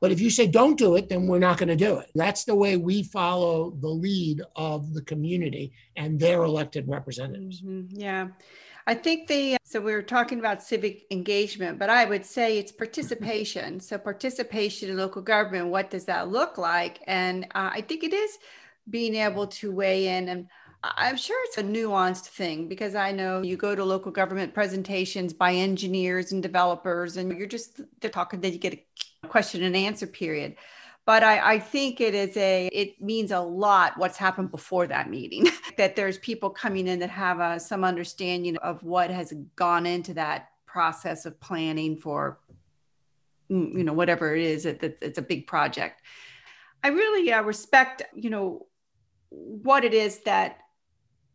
[0.00, 2.10] But if you say don't do it, then we're not going to do it.
[2.14, 7.60] That's the way we follow the lead of the community and their elected representatives.
[7.60, 7.98] Mm-hmm.
[7.98, 8.28] Yeah.
[8.86, 12.72] I think the so we were talking about civic engagement, but I would say it's
[12.72, 13.78] participation.
[13.78, 17.00] So participation in local government, what does that look like?
[17.06, 18.38] And uh, I think it is
[18.88, 20.48] being able to weigh in and
[20.82, 25.32] I'm sure it's a nuanced thing because I know you go to local government presentations
[25.34, 28.40] by engineers and developers, and you're just they're talking.
[28.40, 28.82] Then you get
[29.22, 30.56] a question and answer period.
[31.10, 35.10] But I, I think it is a it means a lot what's happened before that
[35.10, 35.48] meeting.
[35.76, 39.86] that there's people coming in that have a, uh, some understanding of what has gone
[39.86, 42.38] into that process of planning for
[43.50, 44.64] mm, you know whatever it is.
[44.64, 46.00] It, it's a big project.
[46.84, 48.68] I really uh, respect you know
[49.30, 50.58] what it is that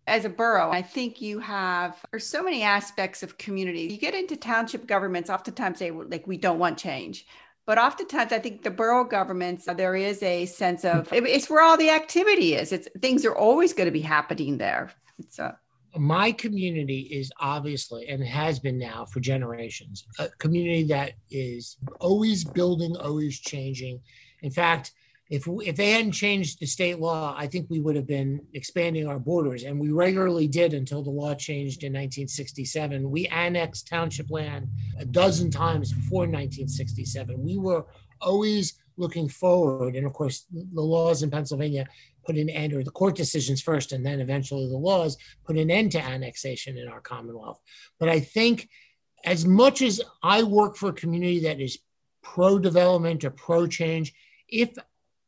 [0.07, 3.81] as a borough, I think you have there's so many aspects of community.
[3.81, 7.27] You get into township governments, oftentimes they like we don't want change.
[7.65, 11.63] But oftentimes, I think the borough governments, uh, there is a sense of it's where
[11.63, 12.71] all the activity is.
[12.71, 14.91] It's things are always going to be happening there.
[15.17, 15.57] It's a
[15.97, 22.43] my community is obviously and has been now for generations a community that is always
[22.43, 24.01] building, always changing.
[24.41, 24.91] In fact,
[25.29, 29.07] if if they hadn't changed the state law, I think we would have been expanding
[29.07, 33.09] our borders, and we regularly did until the law changed in 1967.
[33.09, 34.67] We annexed township land
[34.99, 37.41] a dozen times before 1967.
[37.41, 37.85] We were
[38.21, 41.87] always looking forward, and of course, the laws in Pennsylvania
[42.23, 45.71] put an end, or the court decisions first, and then eventually the laws put an
[45.71, 47.59] end to annexation in our Commonwealth.
[47.99, 48.69] But I think,
[49.23, 51.79] as much as I work for a community that is
[52.21, 54.13] pro development or pro change,
[54.47, 54.69] if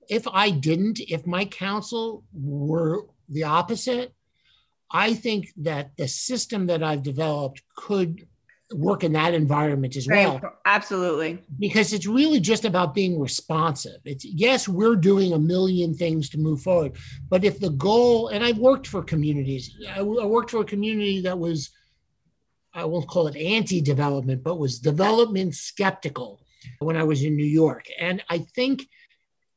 [0.10, 4.14] if I didn't, if my council were the opposite,
[4.91, 8.28] I think that the system that I've developed could
[8.74, 10.41] work in that environment as well.
[10.66, 11.41] Absolutely.
[11.58, 13.99] Because it's really just about being responsive.
[14.03, 16.97] It's yes, we're doing a million things to move forward,
[17.30, 21.39] but if the goal, and I've worked for communities, I, worked for a community that
[21.39, 21.70] was,
[22.74, 26.41] I won't call it anti-development, but was development skeptical
[26.80, 27.86] when I was in New York.
[27.99, 28.86] And I think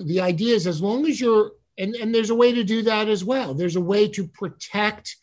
[0.07, 3.09] the idea is as long as you're and, and there's a way to do that
[3.09, 5.17] as well there's a way to protect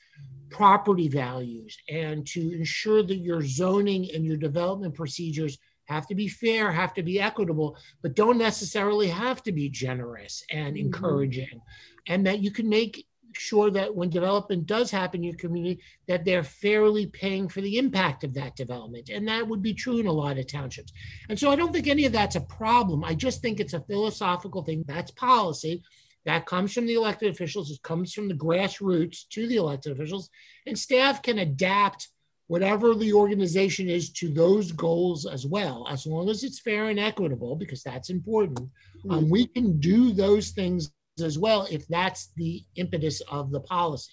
[0.50, 6.28] property values and to ensure that your zoning and your development procedures have to be
[6.28, 10.86] fair have to be equitable but don't necessarily have to be generous and mm-hmm.
[10.86, 11.62] encouraging
[12.08, 13.07] and that you can make
[13.40, 17.78] sure that when development does happen in your community, that they're fairly paying for the
[17.78, 19.10] impact of that development.
[19.10, 20.92] And that would be true in a lot of townships.
[21.30, 23.04] And so I don't think any of that's a problem.
[23.04, 24.84] I just think it's a philosophical thing.
[24.88, 25.84] That's policy.
[26.26, 27.72] That comes from the elected officials.
[27.72, 30.30] It comes from the grassroots to the elected officials.
[30.66, 32.10] And staff can adapt
[32.48, 37.00] whatever the organization is to those goals as well, as long as it's fair and
[37.00, 38.60] equitable, because that's important.
[38.60, 39.12] Mm-hmm.
[39.12, 40.92] Um, we can do those things
[41.22, 44.12] as well if that's the impetus of the policy.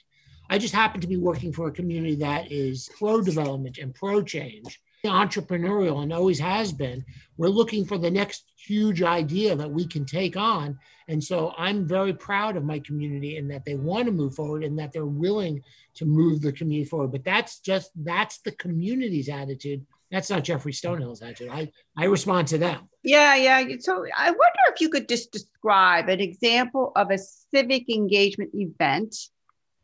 [0.51, 4.23] I just happen to be working for a community that is pro development and pro
[4.23, 7.05] change, entrepreneurial, and always has been.
[7.37, 10.79] We're looking for the next huge idea that we can take on.
[11.09, 14.65] And so I'm very proud of my community in that they want to move forward
[14.65, 15.63] and that they're willing
[15.95, 17.13] to move the community forward.
[17.13, 19.87] But that's just, that's the community's attitude.
[20.15, 21.49] That's not Jeffrey Stonehill's attitude.
[21.51, 22.89] I, I respond to them.
[23.03, 23.65] Yeah, yeah.
[23.81, 29.17] So I wonder if you could just describe an example of a civic engagement event.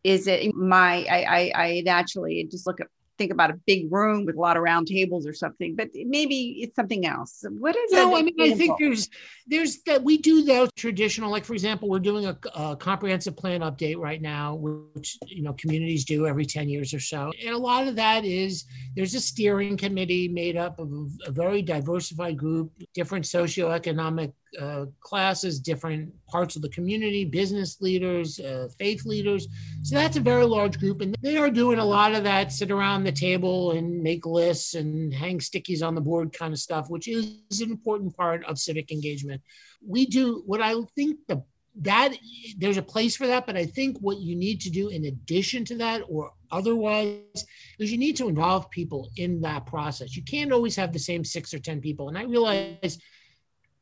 [0.05, 2.87] Is it my I I, I naturally just look at
[3.21, 6.63] think about a big room with a lot of round tables or something, but maybe
[6.63, 7.45] it's something else.
[7.59, 9.11] What is no, I mean, I think there's
[9.47, 13.61] there's that we do those traditional, like for example, we're doing a, a, comprehensive plan
[13.61, 17.31] update right now, which you know communities do every 10 years or so.
[17.45, 18.65] And a lot of that is
[18.97, 20.91] there's a steering committee made up of
[21.27, 28.41] a very diversified group, different socioeconomic uh, classes, different parts of the community, business leaders,
[28.41, 29.47] uh, faith leaders.
[29.83, 31.01] So that's a very large group.
[31.01, 34.75] And they are doing a lot of that sit around the table and make lists
[34.75, 38.59] and hang stickies on the board kind of stuff, which is an important part of
[38.59, 39.41] civic engagement.
[39.87, 41.43] We do what I think the
[41.83, 42.15] that
[42.59, 45.65] there's a place for that, but I think what you need to do in addition
[45.67, 47.47] to that or otherwise
[47.79, 50.17] is you need to involve people in that process.
[50.17, 52.09] You can't always have the same six or 10 people.
[52.09, 52.99] And I realize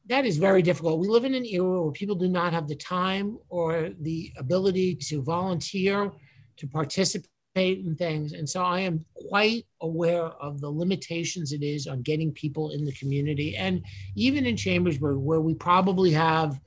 [0.08, 1.00] that is very difficult.
[1.00, 4.94] We live in an era where people do not have the time or the ability
[4.94, 6.12] to volunteer,
[6.56, 8.32] to participate in things.
[8.32, 12.84] And so I am quite aware of the limitations it is on getting people in
[12.84, 13.56] the community.
[13.56, 13.84] And
[14.16, 16.58] even in Chambersburg, where we probably have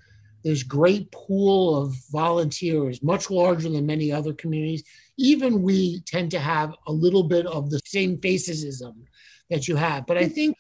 [0.44, 4.84] this great pool of volunteers, much larger than many other communities,
[5.18, 9.06] even we tend to have a little bit of the same facism
[9.50, 10.06] that you have.
[10.08, 10.58] But I think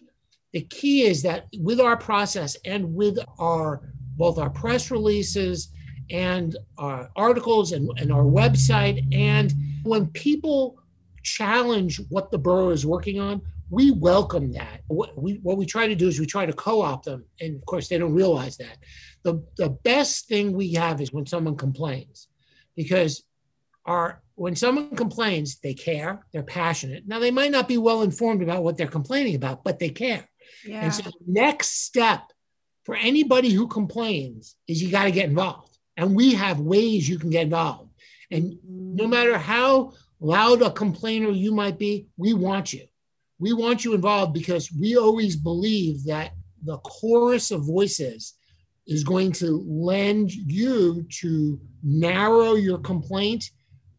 [0.53, 3.81] the key is that with our process and with our
[4.17, 5.71] both our press releases
[6.09, 10.77] and our articles and, and our website, and when people
[11.23, 14.81] challenge what the borough is working on, we welcome that.
[14.87, 17.23] What we, what we try to do is we try to co opt them.
[17.39, 18.77] And of course, they don't realize that.
[19.23, 22.27] The, the best thing we have is when someone complains
[22.75, 23.23] because
[23.85, 27.07] our when someone complains, they care, they're passionate.
[27.07, 30.27] Now, they might not be well informed about what they're complaining about, but they care.
[30.65, 30.83] Yeah.
[30.83, 32.31] And so, the next step
[32.83, 35.77] for anybody who complains is you got to get involved.
[35.97, 37.89] And we have ways you can get involved.
[38.31, 39.09] And no mm.
[39.09, 42.85] matter how loud a complainer you might be, we want you.
[43.39, 46.33] We want you involved because we always believe that
[46.63, 48.35] the chorus of voices
[48.87, 53.49] is going to lend you to narrow your complaint,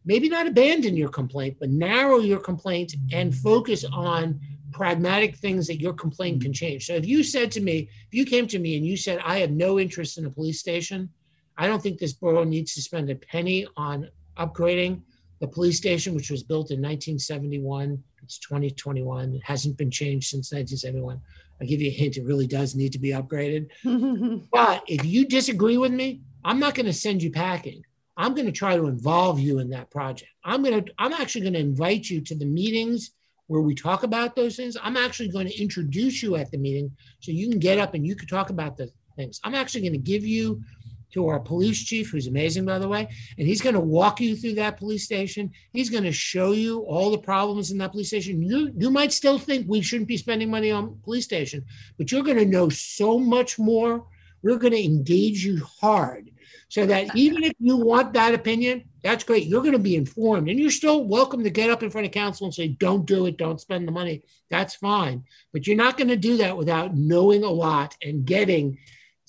[0.05, 4.39] maybe not abandon your complaint, but narrow your complaint and focus on
[4.73, 6.55] pragmatic things that your complaint can mm.
[6.55, 6.87] change.
[6.87, 9.39] So if you said to me, if you came to me and you said, I
[9.39, 11.09] have no interest in a police station,
[11.57, 15.01] I don't think this borough needs to spend a penny on upgrading
[15.39, 18.01] the police station, which was built in 1971.
[18.23, 19.35] It's 2021.
[19.35, 21.21] It hasn't been changed since 1971.
[21.61, 23.69] I'll give you a hint, it really does need to be upgraded.
[24.51, 27.83] but if you disagree with me, I'm not going to send you packing.
[28.17, 30.31] I'm going to try to involve you in that project.
[30.43, 33.11] I'm going to, I'm actually going to invite you to the meetings
[33.53, 34.75] where we talk about those things.
[34.81, 36.89] I'm actually going to introduce you at the meeting
[37.19, 39.39] so you can get up and you can talk about the things.
[39.43, 40.63] I'm actually going to give you
[41.11, 44.35] to our police chief, who's amazing, by the way, and he's going to walk you
[44.35, 45.51] through that police station.
[45.71, 48.41] He's going to show you all the problems in that police station.
[48.41, 51.63] You, you might still think we shouldn't be spending money on police station,
[51.99, 54.07] but you're going to know so much more.
[54.41, 56.31] We're going to engage you hard
[56.73, 59.45] so that even if you want that opinion, that's great.
[59.45, 62.13] You're going to be informed and you're still welcome to get up in front of
[62.13, 64.23] council and say, don't do it, don't spend the money.
[64.49, 65.23] That's fine.
[65.51, 68.79] But you're not going to do that without knowing a lot and getting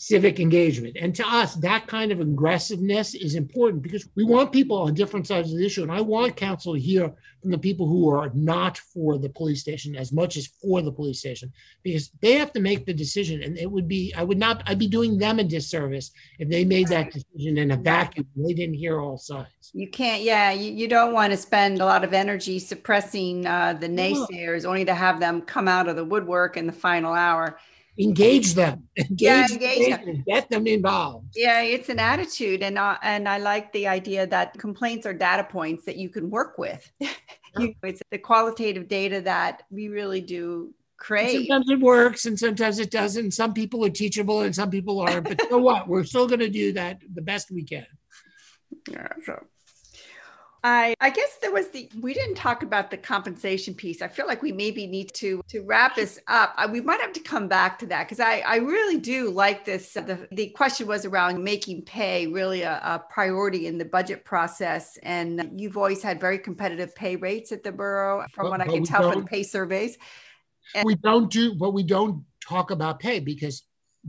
[0.07, 0.99] civic engagement.
[1.01, 5.27] And to us, that kind of aggressiveness is important because we want people on different
[5.27, 5.83] sides of the issue.
[5.83, 9.63] And I want council to hear from the people who are not for the police
[9.63, 11.51] station as much as for the police station
[11.83, 13.43] because they have to make the decision.
[13.43, 16.67] And it would be, I would not, I'd be doing them a disservice if they
[16.67, 18.27] made that decision in a vacuum.
[18.37, 19.71] They didn't hear all sides.
[19.73, 23.73] You can't, yeah, you, you don't want to spend a lot of energy suppressing uh,
[23.73, 27.59] the naysayers only to have them come out of the woodwork in the final hour
[27.99, 30.25] engage them engage, yeah, engage them.
[30.27, 31.29] get them involved.
[31.37, 35.45] Yeah it's an attitude and uh, and i like the idea that complaints are data
[35.45, 36.91] points that you can work with.
[37.57, 42.81] You, it's the qualitative data that we really do create sometimes it works and sometimes
[42.81, 43.31] it doesn't.
[43.31, 45.87] Some people are teachable and some people aren't but you know what?
[45.87, 47.87] We're still going to do that the best we can.
[48.91, 49.41] Yeah so
[50.67, 54.01] I, I guess there was the we didn't talk about the compensation piece.
[54.01, 56.55] I feel like we maybe need to to wrap this up.
[56.57, 59.67] I, we might have to come back to that because I, I really do like
[59.67, 59.95] this.
[59.95, 64.25] Uh, the, the question was around making pay really a, a, priority in the budget
[64.25, 68.61] process, and you've always had very competitive pay rates at the borough, from but, what
[68.63, 69.99] I can tell from the pay surveys.
[70.75, 73.65] And- we don't do, but we don't talk about pay because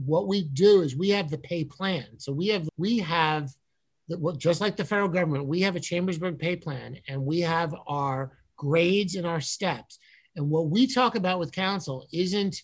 [0.06, 2.06] what we do is we have the pay plan.
[2.16, 3.50] So we have we have
[4.38, 8.32] just like the federal government, we have a Chambersburg pay plan and we have our
[8.56, 9.98] grades and our steps.
[10.36, 12.62] And what we talk about with council isn't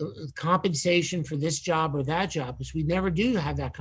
[0.00, 3.76] uh, compensation for this job or that job, because we never do have that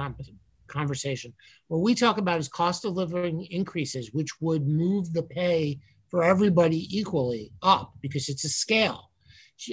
[0.68, 1.34] conversation.
[1.68, 6.24] What we talk about is cost of living increases, which would move the pay for
[6.24, 9.07] everybody equally up because it's a scale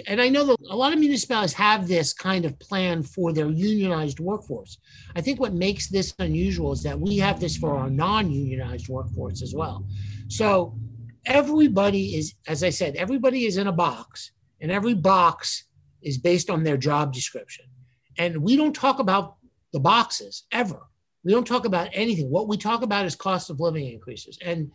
[0.07, 3.49] and I know that a lot of municipalities have this kind of plan for their
[3.49, 4.79] unionized workforce.
[5.15, 8.89] I think what makes this unusual is that we have this for our non unionized
[8.89, 9.87] workforce as well.
[10.29, 10.79] So
[11.27, 15.65] everybody is, as I said, everybody is in a box, and every box
[16.03, 17.67] is based on their job description.
[18.19, 19.37] And we don't talk about
[19.73, 20.81] the boxes ever.
[21.25, 22.31] We don't talk about anything.
[22.31, 24.39] What we talk about is cost of living increases.
[24.43, 24.71] And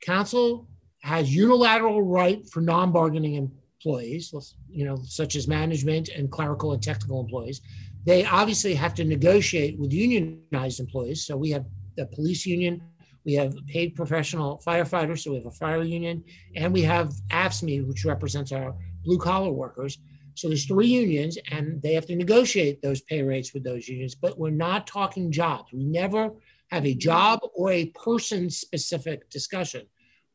[0.00, 0.68] council
[1.02, 6.82] has unilateral right for non bargaining employees, you know, such as management and clerical and
[6.82, 7.60] technical employees,
[8.04, 11.24] they obviously have to negotiate with unionized employees.
[11.24, 11.64] So we have
[11.96, 12.82] the police union,
[13.24, 16.24] we have paid professional firefighters, so we have a fire union,
[16.56, 18.74] and we have AFSCME, which represents our
[19.04, 19.98] blue collar workers.
[20.34, 24.14] So there's three unions, and they have to negotiate those pay rates with those unions.
[24.14, 25.72] But we're not talking jobs.
[25.72, 26.30] We never
[26.70, 29.82] have a job or a person specific discussion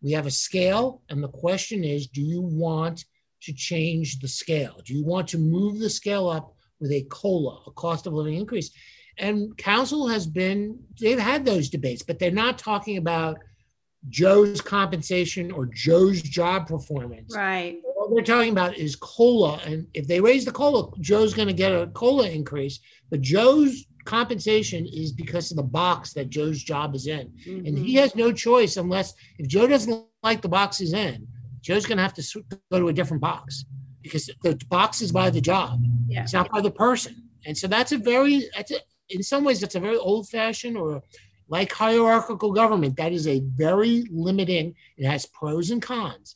[0.02, 3.06] We have a scale, and the question is do you want
[3.44, 4.80] to change the scale?
[4.86, 8.36] Do you want to move the scale up with a COLA, a cost of living
[8.36, 8.72] increase?
[9.18, 13.38] And council has been, they've had those debates, but they're not talking about
[14.10, 17.34] Joe's compensation or Joe's job performance.
[17.36, 17.80] Right.
[17.84, 19.62] What they're talking about is COLA.
[19.66, 22.80] And if they raise the COLA, Joe's going to get a COLA increase.
[23.10, 27.32] But Joe's compensation is because of the box that Joe's job is in.
[27.48, 27.66] Mm-hmm.
[27.66, 31.28] And he has no choice unless, if Joe doesn't like the box he's in,
[31.64, 33.66] Joe's going to have to go to a different box
[34.02, 35.80] because the box is by the job.
[36.08, 36.24] Yeah.
[36.24, 37.30] It's not by the person.
[37.46, 40.78] And so that's a very, that's a, in some ways, that's a very old fashioned
[40.78, 41.02] or
[41.48, 42.98] like hierarchical government.
[42.98, 46.36] That is a very limiting, it has pros and cons.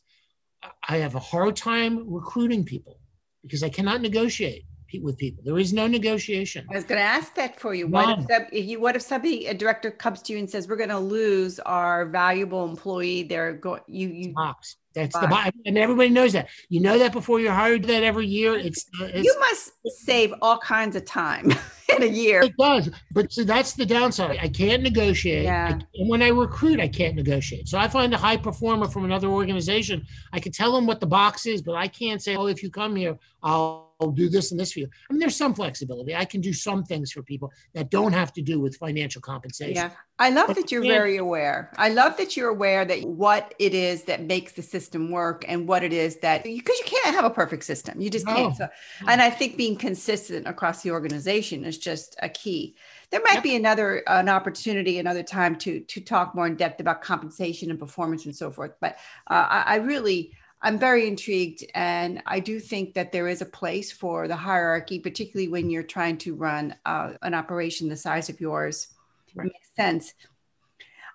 [0.88, 2.98] I have a hard time recruiting people
[3.42, 4.64] because I cannot negotiate
[5.02, 5.42] with people.
[5.44, 6.66] There is no negotiation.
[6.70, 7.86] I was going to ask that for you.
[7.86, 10.76] What if, if, you, what if somebody, a director comes to you and says, "We're
[10.76, 13.24] going to lose our valuable employee"?
[13.24, 13.82] They're going.
[13.86, 14.76] You you box.
[14.94, 15.24] That's box.
[15.24, 16.48] the box, and everybody knows that.
[16.68, 17.84] You know that before you're hired.
[17.84, 21.52] That every year, it's, it's you must save all kinds of time
[21.96, 22.42] in a year.
[22.42, 24.38] It does, but so that's the downside.
[24.40, 25.44] I can't negotiate.
[25.44, 25.78] Yeah.
[25.78, 27.68] I, and when I recruit, I can't negotiate.
[27.68, 30.06] So I find a high performer from another organization.
[30.32, 32.70] I can tell them what the box is, but I can't say, "Oh, if you
[32.70, 34.88] come here, I'll." I'll do this and this for you.
[35.08, 36.14] I mean, there's some flexibility.
[36.14, 39.74] I can do some things for people that don't have to do with financial compensation.
[39.74, 39.90] Yeah.
[40.20, 41.70] I love but that you're very aware.
[41.76, 45.68] I love that you're aware that what it is that makes the system work and
[45.68, 48.00] what it is that because you can't have a perfect system.
[48.00, 48.34] You just no.
[48.34, 48.56] can't.
[48.56, 48.68] So,
[49.06, 52.74] and I think being consistent across the organization is just a key.
[53.10, 53.42] There might yep.
[53.44, 57.78] be another an opportunity another time to to talk more in depth about compensation and
[57.78, 58.72] performance and so forth.
[58.80, 63.42] But uh, I, I really I'm very intrigued, and I do think that there is
[63.42, 67.96] a place for the hierarchy, particularly when you're trying to run uh, an operation the
[67.96, 68.88] size of yours.
[69.34, 69.44] Right.
[69.44, 70.14] Makes sense.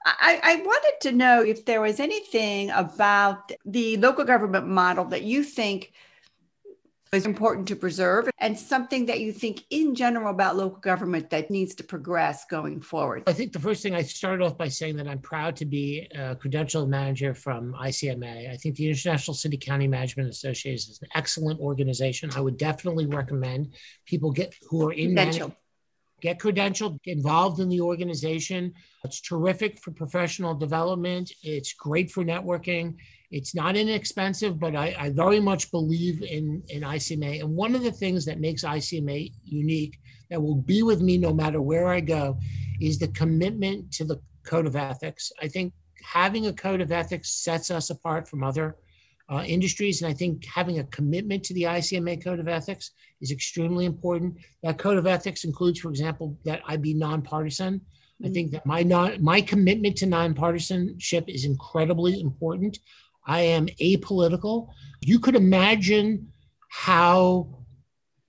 [0.06, 5.24] I, I, wanted to know if there was anything about the local government model that
[5.24, 5.94] you think
[7.14, 11.50] is important to preserve and something that you think in general about local government that
[11.50, 13.24] needs to progress going forward?
[13.28, 16.08] I think the first thing I started off by saying that I'm proud to be
[16.14, 18.52] a credentialed manager from ICMA.
[18.52, 22.32] I think the International City County Management Association is an excellent organization.
[22.36, 23.74] I would definitely recommend
[24.06, 25.56] people get who are in management
[26.24, 28.74] get credentialed, get involved in the organization.
[29.04, 31.34] It's terrific for professional development.
[31.44, 32.96] It's great for networking.
[33.34, 37.42] It's not inexpensive, but I, I, very much believe in, in ICMA.
[37.42, 39.98] And one of the things that makes ICMA unique,
[40.30, 42.38] that will be with me no matter where I go,
[42.80, 45.32] is the commitment to the code of ethics.
[45.42, 45.74] I think
[46.04, 48.78] having a code of ethics sets us apart from other
[49.32, 50.04] uh, industries.
[50.04, 54.38] And I think having a commitment to the ICMA code of ethics is extremely important.
[54.62, 57.82] That code of ethics includes, for example, that I be nonpartisan.
[58.24, 62.78] I think that my non, my commitment to nonpartisanship is incredibly important.
[63.26, 64.70] I am apolitical.
[65.02, 66.32] You could imagine
[66.70, 67.64] how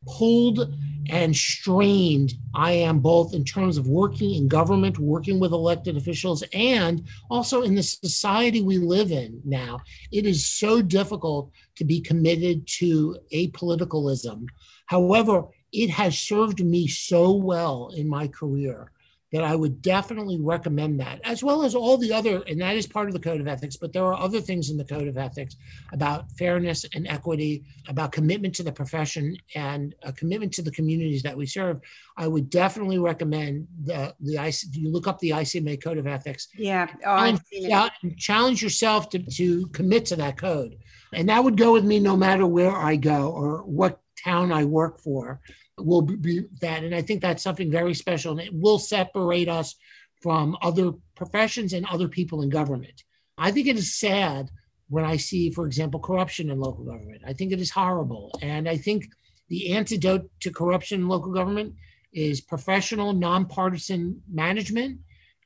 [0.07, 0.75] pulled
[1.11, 6.43] and strained I am both in terms of working in government, working with elected officials,
[6.53, 9.81] and also in the society we live in now.
[10.13, 14.47] It is so difficult to be committed to apoliticalism.
[14.87, 18.93] However, it has served me so well in my career
[19.35, 22.87] that I would definitely recommend that, as well as all the other, and that is
[22.87, 25.19] part of the code of ethics, but there are other things in the code of
[25.19, 25.57] ethics
[25.93, 31.25] about fairness and equity, about commitment to the profession and a commitment to the communities
[31.25, 31.81] that we serve.
[32.17, 36.47] I would definitely recommend the, the IC, you look up the ICMA code of ethics.
[36.57, 36.87] Yeah.
[37.05, 40.77] Oh, challenge, challenge yourself to, to commit to that code.
[41.13, 44.65] And that would go with me no matter where I go or what town I
[44.65, 45.41] work for
[45.79, 46.85] will be that.
[46.85, 49.75] And I think that's something very special and it will separate us
[50.23, 53.03] from other professions and other people in government.
[53.37, 54.51] I think it is sad
[54.89, 57.23] when I see, for example, corruption in local government.
[57.27, 58.39] I think it is horrible.
[58.43, 59.07] And I think
[59.49, 61.75] the antidote to corruption in local government
[62.13, 65.01] is professional, nonpartisan management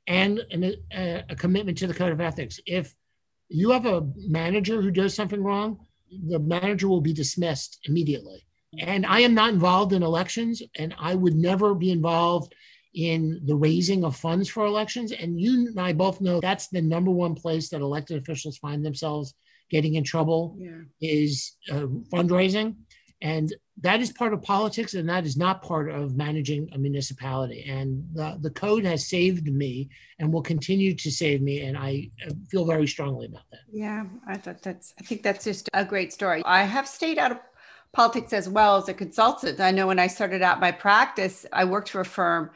[0.06, 2.60] and an, a, a commitment to the code of ethics.
[2.66, 2.94] If
[3.48, 5.86] you have a manager who does something wrong,
[6.28, 8.46] the manager will be dismissed immediately.
[8.78, 12.54] And I am not involved in elections, and I would never be involved
[12.94, 15.12] in the raising of funds for elections.
[15.12, 18.84] And you and I both know that's the number one place that elected officials find
[18.84, 19.34] themselves
[19.70, 20.80] getting in trouble yeah.
[21.00, 22.74] is uh, fundraising.
[23.20, 27.64] And that is part of politics, and that is not part of managing a municipality.
[27.68, 29.88] And the, the code has saved me
[30.18, 31.62] and will continue to save me.
[31.62, 33.60] And I uh, feel very strongly about that.
[33.72, 36.42] Yeah, I thought that's, I think that's just a great story.
[36.44, 37.38] I have stayed out of
[37.98, 39.58] politics as well as a consultant.
[39.58, 42.52] I know when I started out my practice, I worked for a firm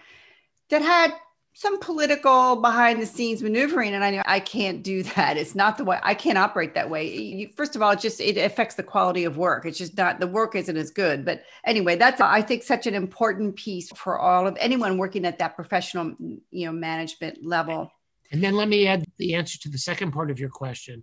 [0.71, 1.13] that had
[1.53, 5.37] some political behind the scenes maneuvering and i know i can't do that.
[5.37, 7.13] It's not the way i can't operate that way.
[7.13, 9.67] You, first of all it just it affects the quality of work.
[9.67, 11.25] It's just not the work isn't as good.
[11.25, 15.39] But anyway that's i think such an important piece for all of anyone working at
[15.41, 17.91] that professional you know management level.
[18.31, 21.03] And then let me add the answer to the second part of your question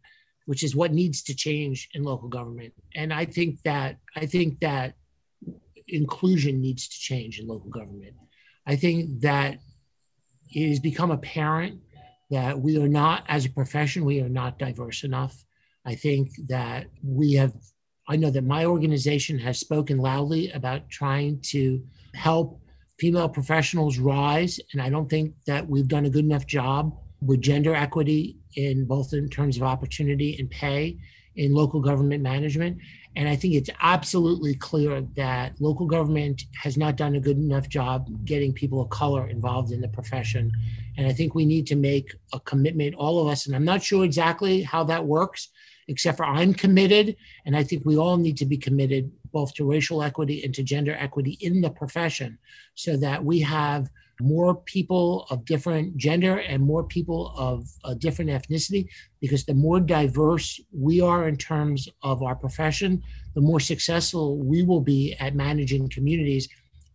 [0.50, 4.60] which is what needs to change in local government and i think that i think
[4.60, 4.96] that
[5.88, 8.16] inclusion needs to change in local government
[8.66, 9.60] i think that
[10.52, 11.80] it has become apparent
[12.30, 15.44] that we are not, as a profession, we are not diverse enough.
[15.86, 17.54] I think that we have,
[18.08, 21.84] I know that my organization has spoken loudly about trying to
[22.14, 22.62] help
[23.00, 24.60] female professionals rise.
[24.74, 28.86] And I don't think that we've done a good enough job with gender equity in
[28.86, 30.98] both in terms of opportunity and pay
[31.36, 32.78] in local government management.
[33.16, 37.70] And I think it's absolutely clear that local government has not done a good enough
[37.70, 40.52] job getting people of color involved in the profession.
[40.98, 43.46] And I think we need to make a commitment, all of us.
[43.46, 45.50] And I'm not sure exactly how that works,
[45.88, 47.16] except for I'm committed.
[47.46, 50.64] And I think we all need to be committed both to racial equity and to
[50.64, 52.38] gender equity in the profession
[52.76, 53.90] so that we have
[54.22, 58.88] more people of different gender and more people of a different ethnicity
[59.22, 63.02] because the more diverse we are in terms of our profession
[63.36, 66.50] the more successful we will be at managing communities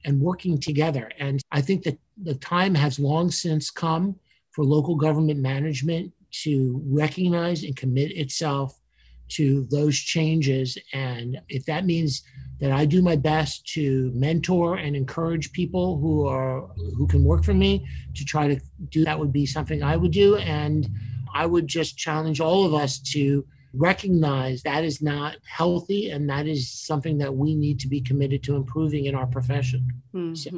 [0.05, 1.11] and working together.
[1.19, 4.17] And i think that the time has long since come
[4.51, 6.13] for local government management
[6.43, 8.81] to recognize and commit itself
[9.29, 12.23] to those changes and if that means
[12.61, 17.45] that I do my best to mentor and encourage people who are who can work
[17.45, 18.61] for me to try to
[18.91, 20.89] do that would be something I would do and
[21.35, 23.45] I would just challenge all of us to
[23.75, 28.43] recognize that is not healthy and that is something that we need to be committed
[28.45, 29.85] to improving in our profession.
[30.15, 30.35] Mm-hmm.
[30.35, 30.51] So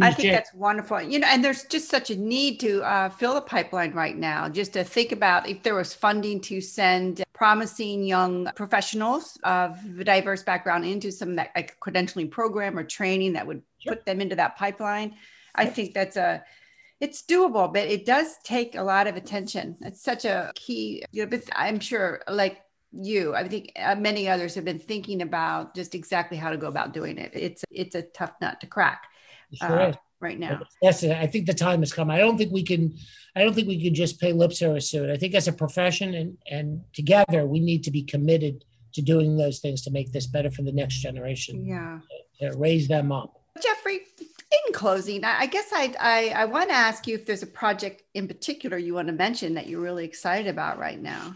[0.00, 1.02] I think that's wonderful.
[1.02, 4.48] You know, and there's just such a need to uh, fill the pipeline right now.
[4.48, 10.42] Just to think about if there was funding to send promising young professionals of diverse
[10.42, 13.96] background into some that like credentialing program or training that would yep.
[13.96, 15.14] put them into that pipeline.
[15.54, 16.42] I think that's a
[17.00, 19.76] it's doable, but it does take a lot of attention.
[19.80, 21.04] It's such a key.
[21.10, 22.62] You know, but I'm sure, like
[22.92, 26.68] you, I think uh, many others have been thinking about just exactly how to go
[26.68, 27.32] about doing it.
[27.34, 29.08] It's it's a tough nut to crack
[29.56, 30.62] sure uh, right now.
[30.80, 32.10] Yes, I think the time has come.
[32.10, 32.96] I don't think we can.
[33.34, 35.12] I don't think we can just pay lip service to it.
[35.12, 39.36] I think as a profession and and together we need to be committed to doing
[39.36, 41.64] those things to make this better for the next generation.
[41.64, 42.00] Yeah,
[42.40, 43.42] to, to raise them up.
[43.62, 44.00] Jeffrey,
[44.66, 48.02] in closing, I guess I, I, I want to ask you if there's a project
[48.14, 51.34] in particular you want to mention that you're really excited about right now.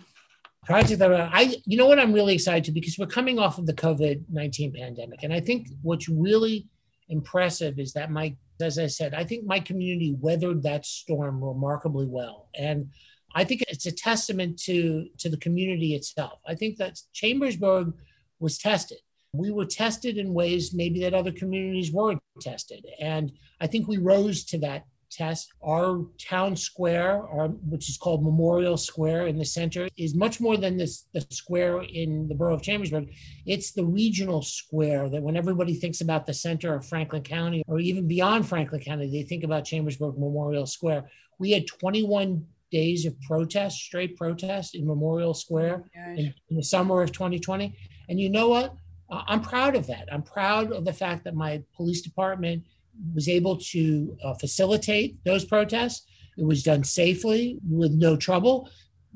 [0.65, 3.67] Project that I, you know what I'm really excited to because we're coming off of
[3.67, 5.23] the COVID 19 pandemic.
[5.23, 6.67] And I think what's really
[7.09, 12.07] impressive is that my, as I said, I think my community weathered that storm remarkably
[12.07, 12.49] well.
[12.55, 12.91] And
[13.35, 16.41] I think it's a testament to, to the community itself.
[16.47, 17.93] I think that Chambersburg
[18.41, 18.99] was tested.
[19.33, 22.87] We were tested in ways maybe that other communities weren't tested.
[23.01, 25.53] And I think we rose to that test.
[25.63, 30.57] Our town square, our, which is called Memorial Square in the center, is much more
[30.57, 33.11] than this, the square in the borough of Chambersburg.
[33.47, 37.79] It's the regional square that when everybody thinks about the center of Franklin County or
[37.79, 41.11] even beyond Franklin County, they think about Chambersburg Memorial Square.
[41.39, 46.65] We had 21 days of protest, straight protest in Memorial Square oh in, in the
[46.65, 47.77] summer of 2020.
[48.09, 48.75] And you know what?
[49.11, 50.09] I'm proud of that.
[50.11, 52.65] I'm proud of the fact that my police department
[53.15, 56.07] was able to uh, facilitate those protests.
[56.37, 58.69] It was done safely with no trouble.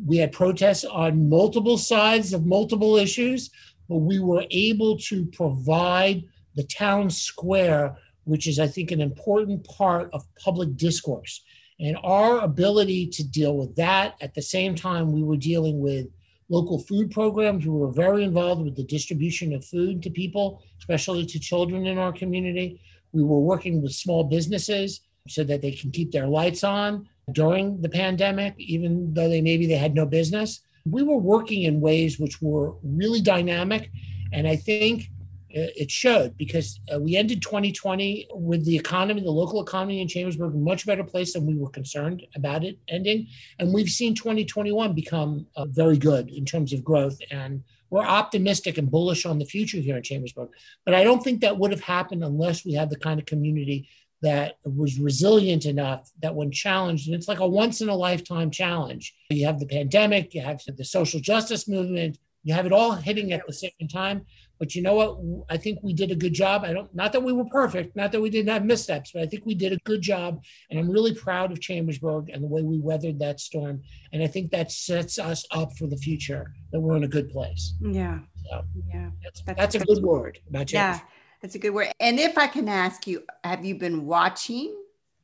[0.05, 3.51] We had protests on multiple sides of multiple issues,
[3.89, 6.25] but we were able to provide
[6.55, 11.43] the town square, which is, I think, an important part of public discourse.
[11.79, 16.07] And our ability to deal with that at the same time, we were dealing with
[16.51, 17.65] local food programs.
[17.65, 21.97] We were very involved with the distribution of food to people, especially to children in
[21.97, 22.81] our community.
[23.13, 27.81] We were working with small businesses so that they can keep their lights on during
[27.81, 30.61] the pandemic, even though they maybe they had no business.
[30.85, 33.91] We were working in ways which were really dynamic.
[34.33, 35.11] And I think
[35.53, 40.55] it showed because uh, we ended 2020 with the economy, the local economy in Chambersburg,
[40.55, 43.27] much better place than we were concerned about it ending.
[43.59, 47.19] And we've seen 2021 become uh, very good in terms of growth.
[47.31, 50.51] And we're optimistic and bullish on the future here in Chambersburg.
[50.85, 53.89] But I don't think that would have happened unless we had the kind of community
[54.23, 58.51] that was resilient enough that when challenged, and it's like a once in a lifetime
[58.51, 59.15] challenge.
[59.31, 63.33] You have the pandemic, you have the social justice movement, you have it all hitting
[63.33, 64.27] at the same time.
[64.61, 65.19] But you know what?
[65.49, 66.65] I think we did a good job.
[66.65, 69.27] I don't, not that we were perfect, not that we didn't have missteps, but I
[69.27, 70.45] think we did a good job.
[70.69, 73.81] And I'm really proud of Chambersburg and the way we weathered that storm.
[74.13, 77.31] And I think that sets us up for the future that we're in a good
[77.31, 77.73] place.
[77.81, 78.19] Yeah.
[78.51, 78.63] So
[78.93, 79.11] Yeah.
[79.25, 81.01] that's, that's a good word about Yeah.
[81.41, 81.89] That's a good word.
[81.99, 84.77] And if I can ask you, have you been watching,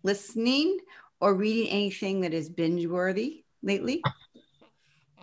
[0.03, 0.79] listening,
[1.21, 4.03] or reading anything that is binge worthy lately?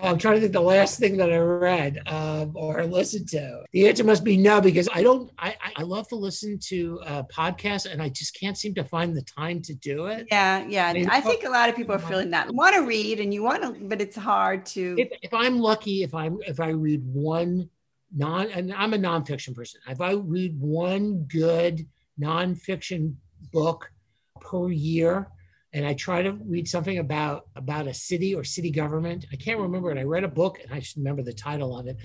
[0.04, 3.64] I'm trying to think the last thing that I read um, or listened to.
[3.72, 5.32] The answer must be no, because I don't.
[5.40, 8.84] I, I- I love to listen to uh, podcasts, and I just can't seem to
[8.84, 10.28] find the time to do it.
[10.30, 10.88] Yeah, yeah.
[10.88, 12.54] I mean, I think a lot of people are feeling that.
[12.54, 14.96] Want to read and you want to, but it's hard to.
[15.00, 17.70] If, if I'm lucky, if I'm if I read one
[18.16, 19.82] non, and I'm a nonfiction person.
[19.88, 21.88] If I read one good
[22.22, 23.16] nonfiction
[23.52, 23.92] book
[24.40, 25.28] per year,
[25.74, 29.26] and I try to read something about about a city or city government.
[29.32, 29.98] I can't remember it.
[29.98, 31.98] I read a book, and I just remember the title of it,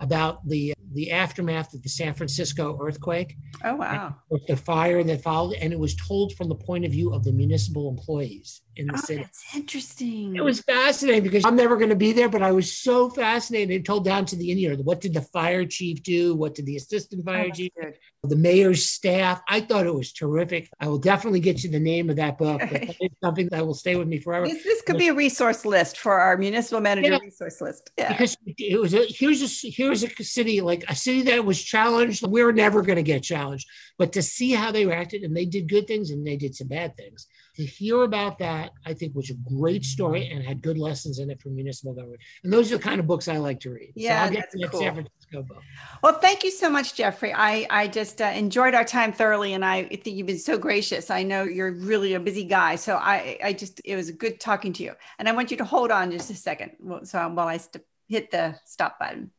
[0.00, 4.16] about the the aftermath of the San Francisco earthquake, oh wow.
[4.30, 7.24] with the fire that followed, and it was told from the point of view of
[7.24, 9.22] the municipal employees in the Oh, city.
[9.22, 10.36] that's interesting.
[10.36, 13.70] It was fascinating because I'm never going to be there, but I was so fascinated.
[13.70, 16.34] It told down to the you know what did the fire chief do?
[16.34, 17.72] What did the assistant Oh, fire that's chief?
[17.80, 17.94] good.
[18.24, 19.40] The mayor's staff.
[19.48, 20.68] I thought it was terrific.
[20.80, 22.60] I will definitely get you the name of that book.
[22.60, 24.48] that is something that will stay with me forever.
[24.48, 27.18] This, this could be a resource list for our municipal manager Yeah.
[27.18, 27.90] resource list.
[27.96, 28.08] Yeah.
[28.08, 32.26] Because it was a here's a here's a city like a city that was challenged.
[32.26, 33.68] We're never going to get challenged,
[33.98, 36.68] but to see how they reacted and they did good things and they did some
[36.68, 37.28] bad things.
[37.58, 41.28] To hear about that, I think was a great story and had good lessons in
[41.28, 42.20] it for municipal government.
[42.44, 43.92] And those are the kind of books I like to read.
[43.96, 44.80] Yeah, I'll get that's to that cool.
[44.80, 45.62] San Francisco book.
[46.00, 47.34] Well, thank you so much, Jeffrey.
[47.34, 51.10] I, I just uh, enjoyed our time thoroughly, and I think you've been so gracious.
[51.10, 54.72] I know you're really a busy guy, so I, I just it was good talking
[54.74, 54.92] to you.
[55.18, 58.30] And I want you to hold on just a second, so while I st- hit
[58.30, 59.32] the stop button.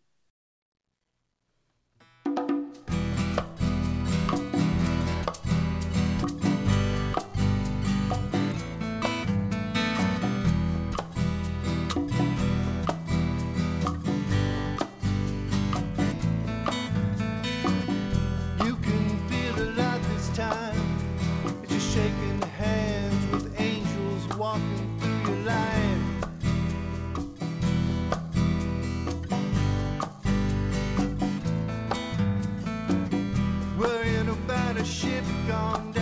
[35.59, 35.98] Worrying